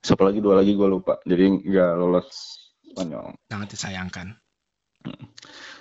[0.00, 1.20] siapa lagi dua lagi gue lupa.
[1.24, 2.28] Jadi nggak lolos
[2.90, 3.36] Spanyol.
[3.46, 4.26] Sangat disayangkan.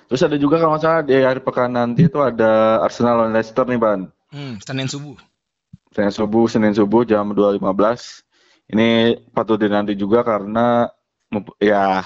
[0.10, 3.66] Terus ada juga kalau nggak salah di akhir pekan nanti itu ada Arsenal lawan Leicester
[3.66, 4.02] nih Ban.
[4.30, 5.18] Hmm, Senin subuh.
[5.90, 7.66] Senin subuh, Senin subuh jam 2.15.
[8.70, 10.86] Ini patut dinanti juga karena
[11.58, 12.06] ya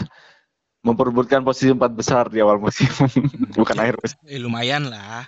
[0.83, 2.91] memperebutkan posisi empat besar di awal musim,
[3.57, 4.19] bukan akhir musim.
[4.27, 5.25] Eh, lumayan lah.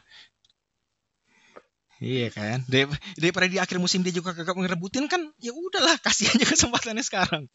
[2.04, 2.60] Iya kan.
[2.68, 7.02] Dari, daripada di akhir musim dia juga kagak ngerebutin kan, ya udahlah kasih aja kesempatannya
[7.08, 7.48] sekarang.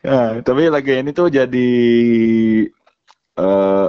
[0.00, 1.70] Nah, tapi lagi ini tuh jadi
[3.36, 3.88] eh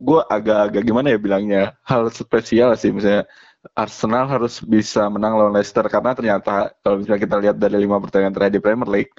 [0.00, 3.28] gue agak-agak gimana ya bilangnya hal spesial sih misalnya
[3.76, 8.32] Arsenal harus bisa menang lawan Leicester karena ternyata kalau misalnya kita lihat dari lima pertandingan
[8.32, 9.12] terakhir di Premier League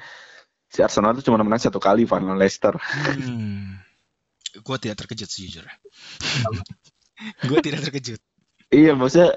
[0.72, 2.72] si Arsenal itu cuma menang satu kali Van lawan Leicester.
[2.80, 3.84] Hmm.
[4.64, 5.76] Gue tidak terkejut sejujurnya.
[7.52, 8.22] gue tidak terkejut.
[8.72, 9.36] Iya maksudnya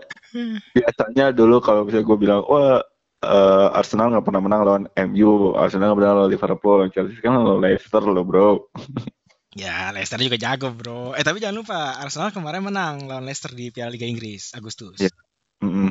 [0.79, 2.79] biasanya dulu kalau misalnya gue bilang wah
[3.27, 7.59] uh, Arsenal nggak pernah menang lawan MU, Arsenal nggak pernah lawan Liverpool, Chelsea kan lawan
[7.59, 8.49] Leicester loh bro.
[9.55, 11.15] Ya, Leicester juga jago, bro.
[11.15, 14.99] Eh, tapi jangan lupa, Arsenal kemarin menang lawan Leicester di Piala Liga Inggris, Agustus.
[14.99, 15.15] Yeah.
[15.63, 15.91] Mm -hmm.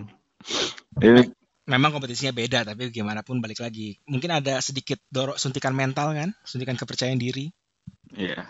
[0.99, 1.21] Ini
[1.63, 3.95] memang kompetisinya beda, tapi gimana pun balik lagi.
[4.07, 7.51] Mungkin ada sedikit dorok suntikan mental kan, suntikan kepercayaan diri.
[8.13, 8.43] Iya.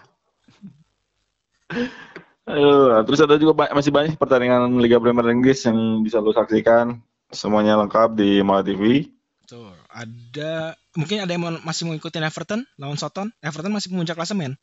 [1.73, 3.01] Yeah.
[3.07, 6.99] terus ada juga masih banyak pertandingan Liga Premier Inggris yang bisa lo saksikan.
[7.33, 9.09] Semuanya lengkap di Mola TV.
[9.49, 13.33] Tuh, ada mungkin ada yang masih mau ikutin Everton lawan Soton.
[13.41, 14.53] Everton masih puncak klasemen.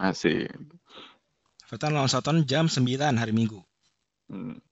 [0.00, 0.48] Masih.
[1.68, 3.60] Everton lawan Soton jam 9 hari Minggu.
[4.32, 4.62] Hmm.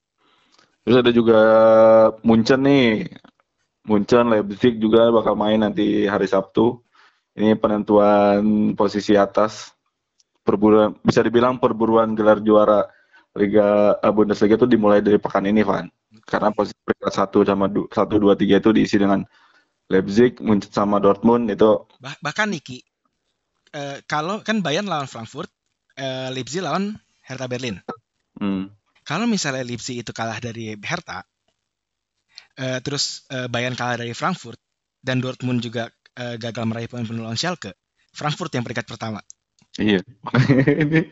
[0.89, 1.41] Terus ada juga
[2.25, 3.05] Munchen nih.
[3.85, 6.81] Munchen, Leipzig juga bakal main nanti hari Sabtu.
[7.37, 9.69] Ini penentuan posisi atas.
[10.41, 12.89] Perburuan bisa dibilang perburuan gelar juara
[13.37, 15.85] Liga uh, Bundesliga itu dimulai dari pekan ini, Van.
[16.25, 19.21] Karena posisi peringkat satu sama satu dua tiga itu diisi dengan
[19.93, 21.85] Leipzig, Munchen sama Dortmund itu.
[22.01, 22.81] Bah bahkan Niki,
[23.77, 25.53] uh, kalau kan Bayern lawan Frankfurt,
[26.01, 27.77] uh, Leipzig lawan Hertha Berlin.
[28.41, 28.73] Hmm.
[29.09, 31.25] Kalau misalnya Leipzig itu kalah dari Hertha,
[32.61, 34.61] uh, terus uh, Bayern kalah dari Frankfurt,
[35.01, 35.89] dan Dortmund juga
[36.21, 37.73] uh, gagal meraih poin penuh lawan Schalke,
[38.13, 39.25] Frankfurt yang peringkat pertama.
[39.81, 40.05] Iya.
[40.85, 41.09] ini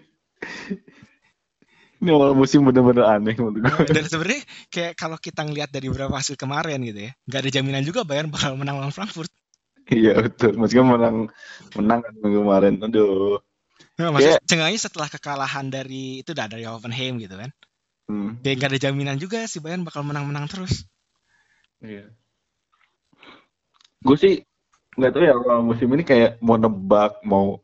[1.98, 3.90] ini awal musim bener-bener aneh menurut gue.
[3.90, 7.82] Dan sebenarnya kayak kalau kita ngeliat dari beberapa hasil kemarin gitu ya, nggak ada jaminan
[7.82, 9.34] juga Bayern bakal menang lawan Frankfurt.
[9.90, 10.54] Iya betul.
[10.54, 11.18] Meskipun menang
[11.74, 12.78] menang kan kemarin.
[12.78, 13.42] Aduh.
[13.98, 14.78] Nah, maksudnya yeah.
[14.78, 17.50] setelah kekalahan dari itu dah dari Hoffenheim gitu kan.
[18.08, 18.40] Hmm.
[18.40, 20.88] Kayak gak ada jaminan juga si Bayern bakal menang-menang terus.
[21.84, 22.08] Iya.
[24.02, 24.34] Gue sih
[24.98, 27.62] nggak tahu ya kalau musim ini kayak mau nebak mau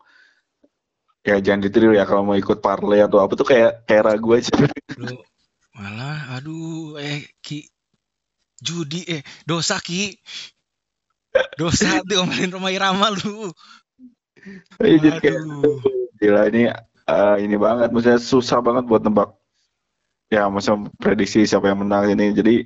[1.25, 4.53] ya jangan ditiru ya kalau mau ikut parlay atau apa tuh kayak kayak ragu aja.
[5.01, 5.17] Lu
[5.73, 7.65] malah aduh eh ki
[8.61, 10.13] judi eh dosa ki
[11.57, 13.49] Dosa diomelin rumah Irama lu.
[14.77, 15.41] Iya jadi kayak
[16.19, 16.69] gila ini
[17.09, 19.33] uh, ini banget maksudnya susah banget buat tebak.
[20.33, 22.65] Ya maksudnya prediksi siapa yang menang ini jadi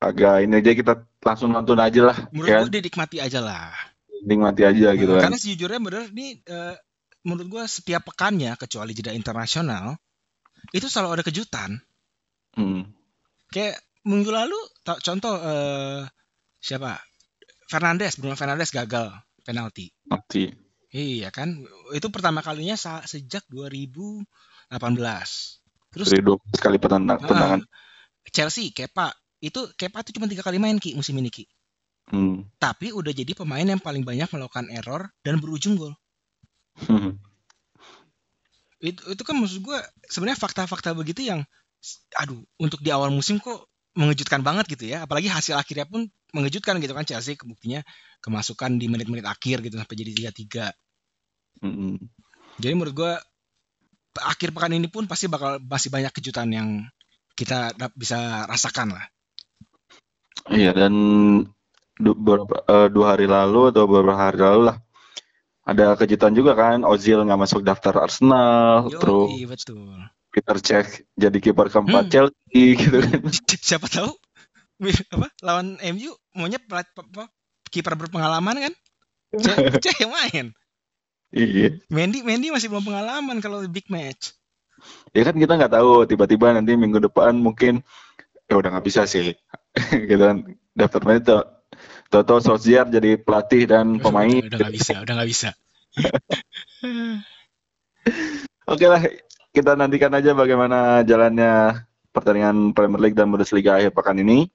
[0.00, 2.16] agak ini aja kita langsung nonton aja lah.
[2.32, 2.64] Menurut ya.
[2.64, 3.76] gue dinikmati aja lah.
[4.24, 5.28] Nikmati aja gitu kan.
[5.28, 6.72] Karena sejujurnya bener nih uh,
[7.28, 10.00] menurut gue setiap pekannya kecuali jeda internasional
[10.72, 11.76] itu selalu ada kejutan.
[12.56, 12.96] Hmm.
[13.52, 14.56] Kayak minggu lalu
[15.04, 16.08] contoh uh,
[16.64, 16.96] siapa
[17.68, 19.12] Fernandes, Bruno Fernandes gagal
[19.44, 19.92] penalti.
[20.08, 20.48] Penalti.
[20.88, 22.72] Iya kan, itu pertama kalinya
[23.04, 24.24] sejak 2018.
[25.88, 27.60] Terus Dari dua kali pertandang, uh,
[28.28, 29.08] Chelsea, Kepa,
[29.40, 31.48] itu Kepa itu cuma tiga kali main ki musim ini ki.
[32.08, 32.44] Hmm.
[32.56, 35.92] Tapi udah jadi pemain yang paling banyak melakukan error dan berujung gol.
[36.88, 37.20] Hmm.
[38.80, 39.78] Itu itu kan maksud gue
[40.08, 41.44] sebenarnya fakta-fakta begitu yang,
[42.16, 45.04] aduh, untuk di awal musim kok mengejutkan banget gitu ya.
[45.04, 47.80] Apalagi hasil akhirnya pun mengejutkan gitu kan Chelsea kebuktinya
[48.20, 50.66] kemasukan di menit-menit akhir gitu sampai jadi tiga tiga.
[51.64, 51.94] Mm-hmm.
[52.58, 53.12] Jadi menurut gue
[54.20, 56.68] akhir pekan ini pun pasti bakal masih banyak kejutan yang
[57.38, 59.04] kita bisa rasakan lah.
[60.48, 60.94] Iya dan
[61.98, 64.78] beberapa uh, dua hari lalu atau beberapa hari lalu lah
[65.68, 69.92] ada kejutan juga kan Ozil nggak masuk daftar Arsenal Yo, terus iya betul.
[70.32, 70.88] Peter Cech
[71.18, 72.12] jadi kiper keempat hmm.
[72.12, 73.20] Chelsea gitu kan.
[73.68, 74.10] Siapa tahu
[75.10, 76.62] apa lawan MU maunya
[77.68, 78.74] kiper berpengalaman kan
[79.84, 80.46] cek yang main
[81.32, 81.68] iya.
[81.92, 84.32] Mendy Mendy masih belum pengalaman kalau big match.
[85.12, 87.82] Ya kan kita nggak tahu tiba-tiba nanti minggu depan mungkin
[88.46, 89.34] ya udah nggak bisa sih.
[90.10, 90.46] Gitu kan.
[90.78, 91.34] Daftar main itu
[92.08, 94.40] Toto Solskjaer jadi pelatih dan pemain.
[94.40, 95.50] udah nggak bisa udah nggak bisa.
[98.68, 99.00] Oke lah,
[99.52, 104.48] kita nantikan aja bagaimana jalannya pertandingan Premier League dan Bundesliga akhir pekan ini.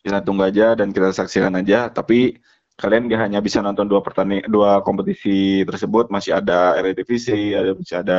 [0.00, 2.38] Kita tunggu aja dan kita saksikan aja tapi
[2.76, 7.96] kalian gak hanya bisa nonton dua pertanding dua kompetisi tersebut masih ada Eredivisie ada masih
[8.04, 8.18] ada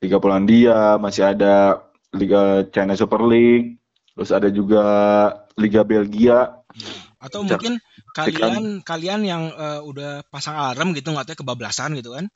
[0.00, 1.84] Liga Polandia masih ada
[2.16, 3.76] Liga China Super League
[4.16, 4.84] terus ada juga
[5.60, 6.56] Liga Belgia
[7.22, 7.78] atau mungkin
[8.16, 12.26] kalian kalian yang uh, udah pasang alarm gitu nggak tahu kebablasan gitu kan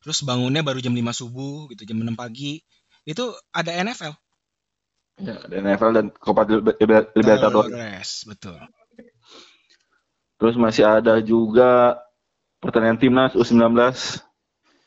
[0.00, 2.62] terus bangunnya baru jam 5 subuh gitu jam 6 pagi
[3.04, 4.14] itu ada NFL
[5.20, 8.24] Ya, ada NFL dan Copa Libertadores.
[8.24, 8.56] Betul.
[10.40, 12.00] Terus masih ada juga
[12.64, 13.76] pertandingan timnas U19.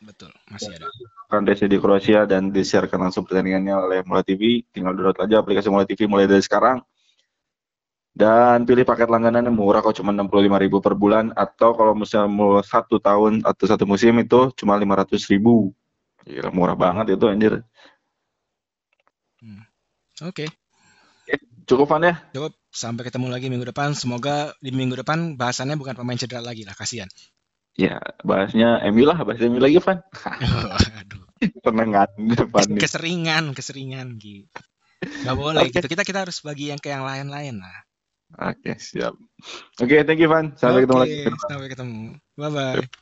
[0.02, 0.90] Betul, masih ada.
[1.30, 4.66] akan race di Kroasia dan disiarkan langsung pertandingannya oleh Mulai TV.
[4.74, 6.82] Tinggal download aja aplikasi Mulai TV mulai dari sekarang.
[8.14, 12.62] Dan pilih paket langganan yang murah kok cuma 65.000 per bulan atau kalau misalnya mau
[12.62, 15.42] satu tahun atau satu musim itu cuma 500.000.
[16.30, 17.54] Gila murah banget itu anjir.
[19.42, 19.66] Hmm.
[20.30, 20.46] Oke.
[20.46, 21.38] Okay.
[21.66, 22.16] Cukup Van ya?
[22.38, 22.63] Cukup.
[22.74, 23.94] Sampai ketemu lagi minggu depan.
[23.94, 26.74] Semoga di minggu depan bahasannya bukan pemain cedera lagi lah.
[26.74, 27.06] Kasihan.
[27.78, 29.22] Ya, bahasnya MU lah.
[29.22, 30.02] Bahasnya MU lagi, Van.
[31.06, 31.22] Aduh.
[31.62, 34.62] Tenangan depan Keseringan, keseringan gitu.
[35.06, 35.86] Gak boleh okay.
[35.86, 35.88] gitu.
[35.94, 37.78] Kita kita harus bagi yang ke yang lain-lain lah.
[38.34, 39.14] Oke, okay, siap.
[39.78, 40.58] Oke, okay, thank you, Van.
[40.58, 41.20] Sampai okay, ketemu lagi.
[41.46, 42.02] Sampai ketemu.
[42.34, 42.82] Bye-bye.
[42.82, 43.02] Bye.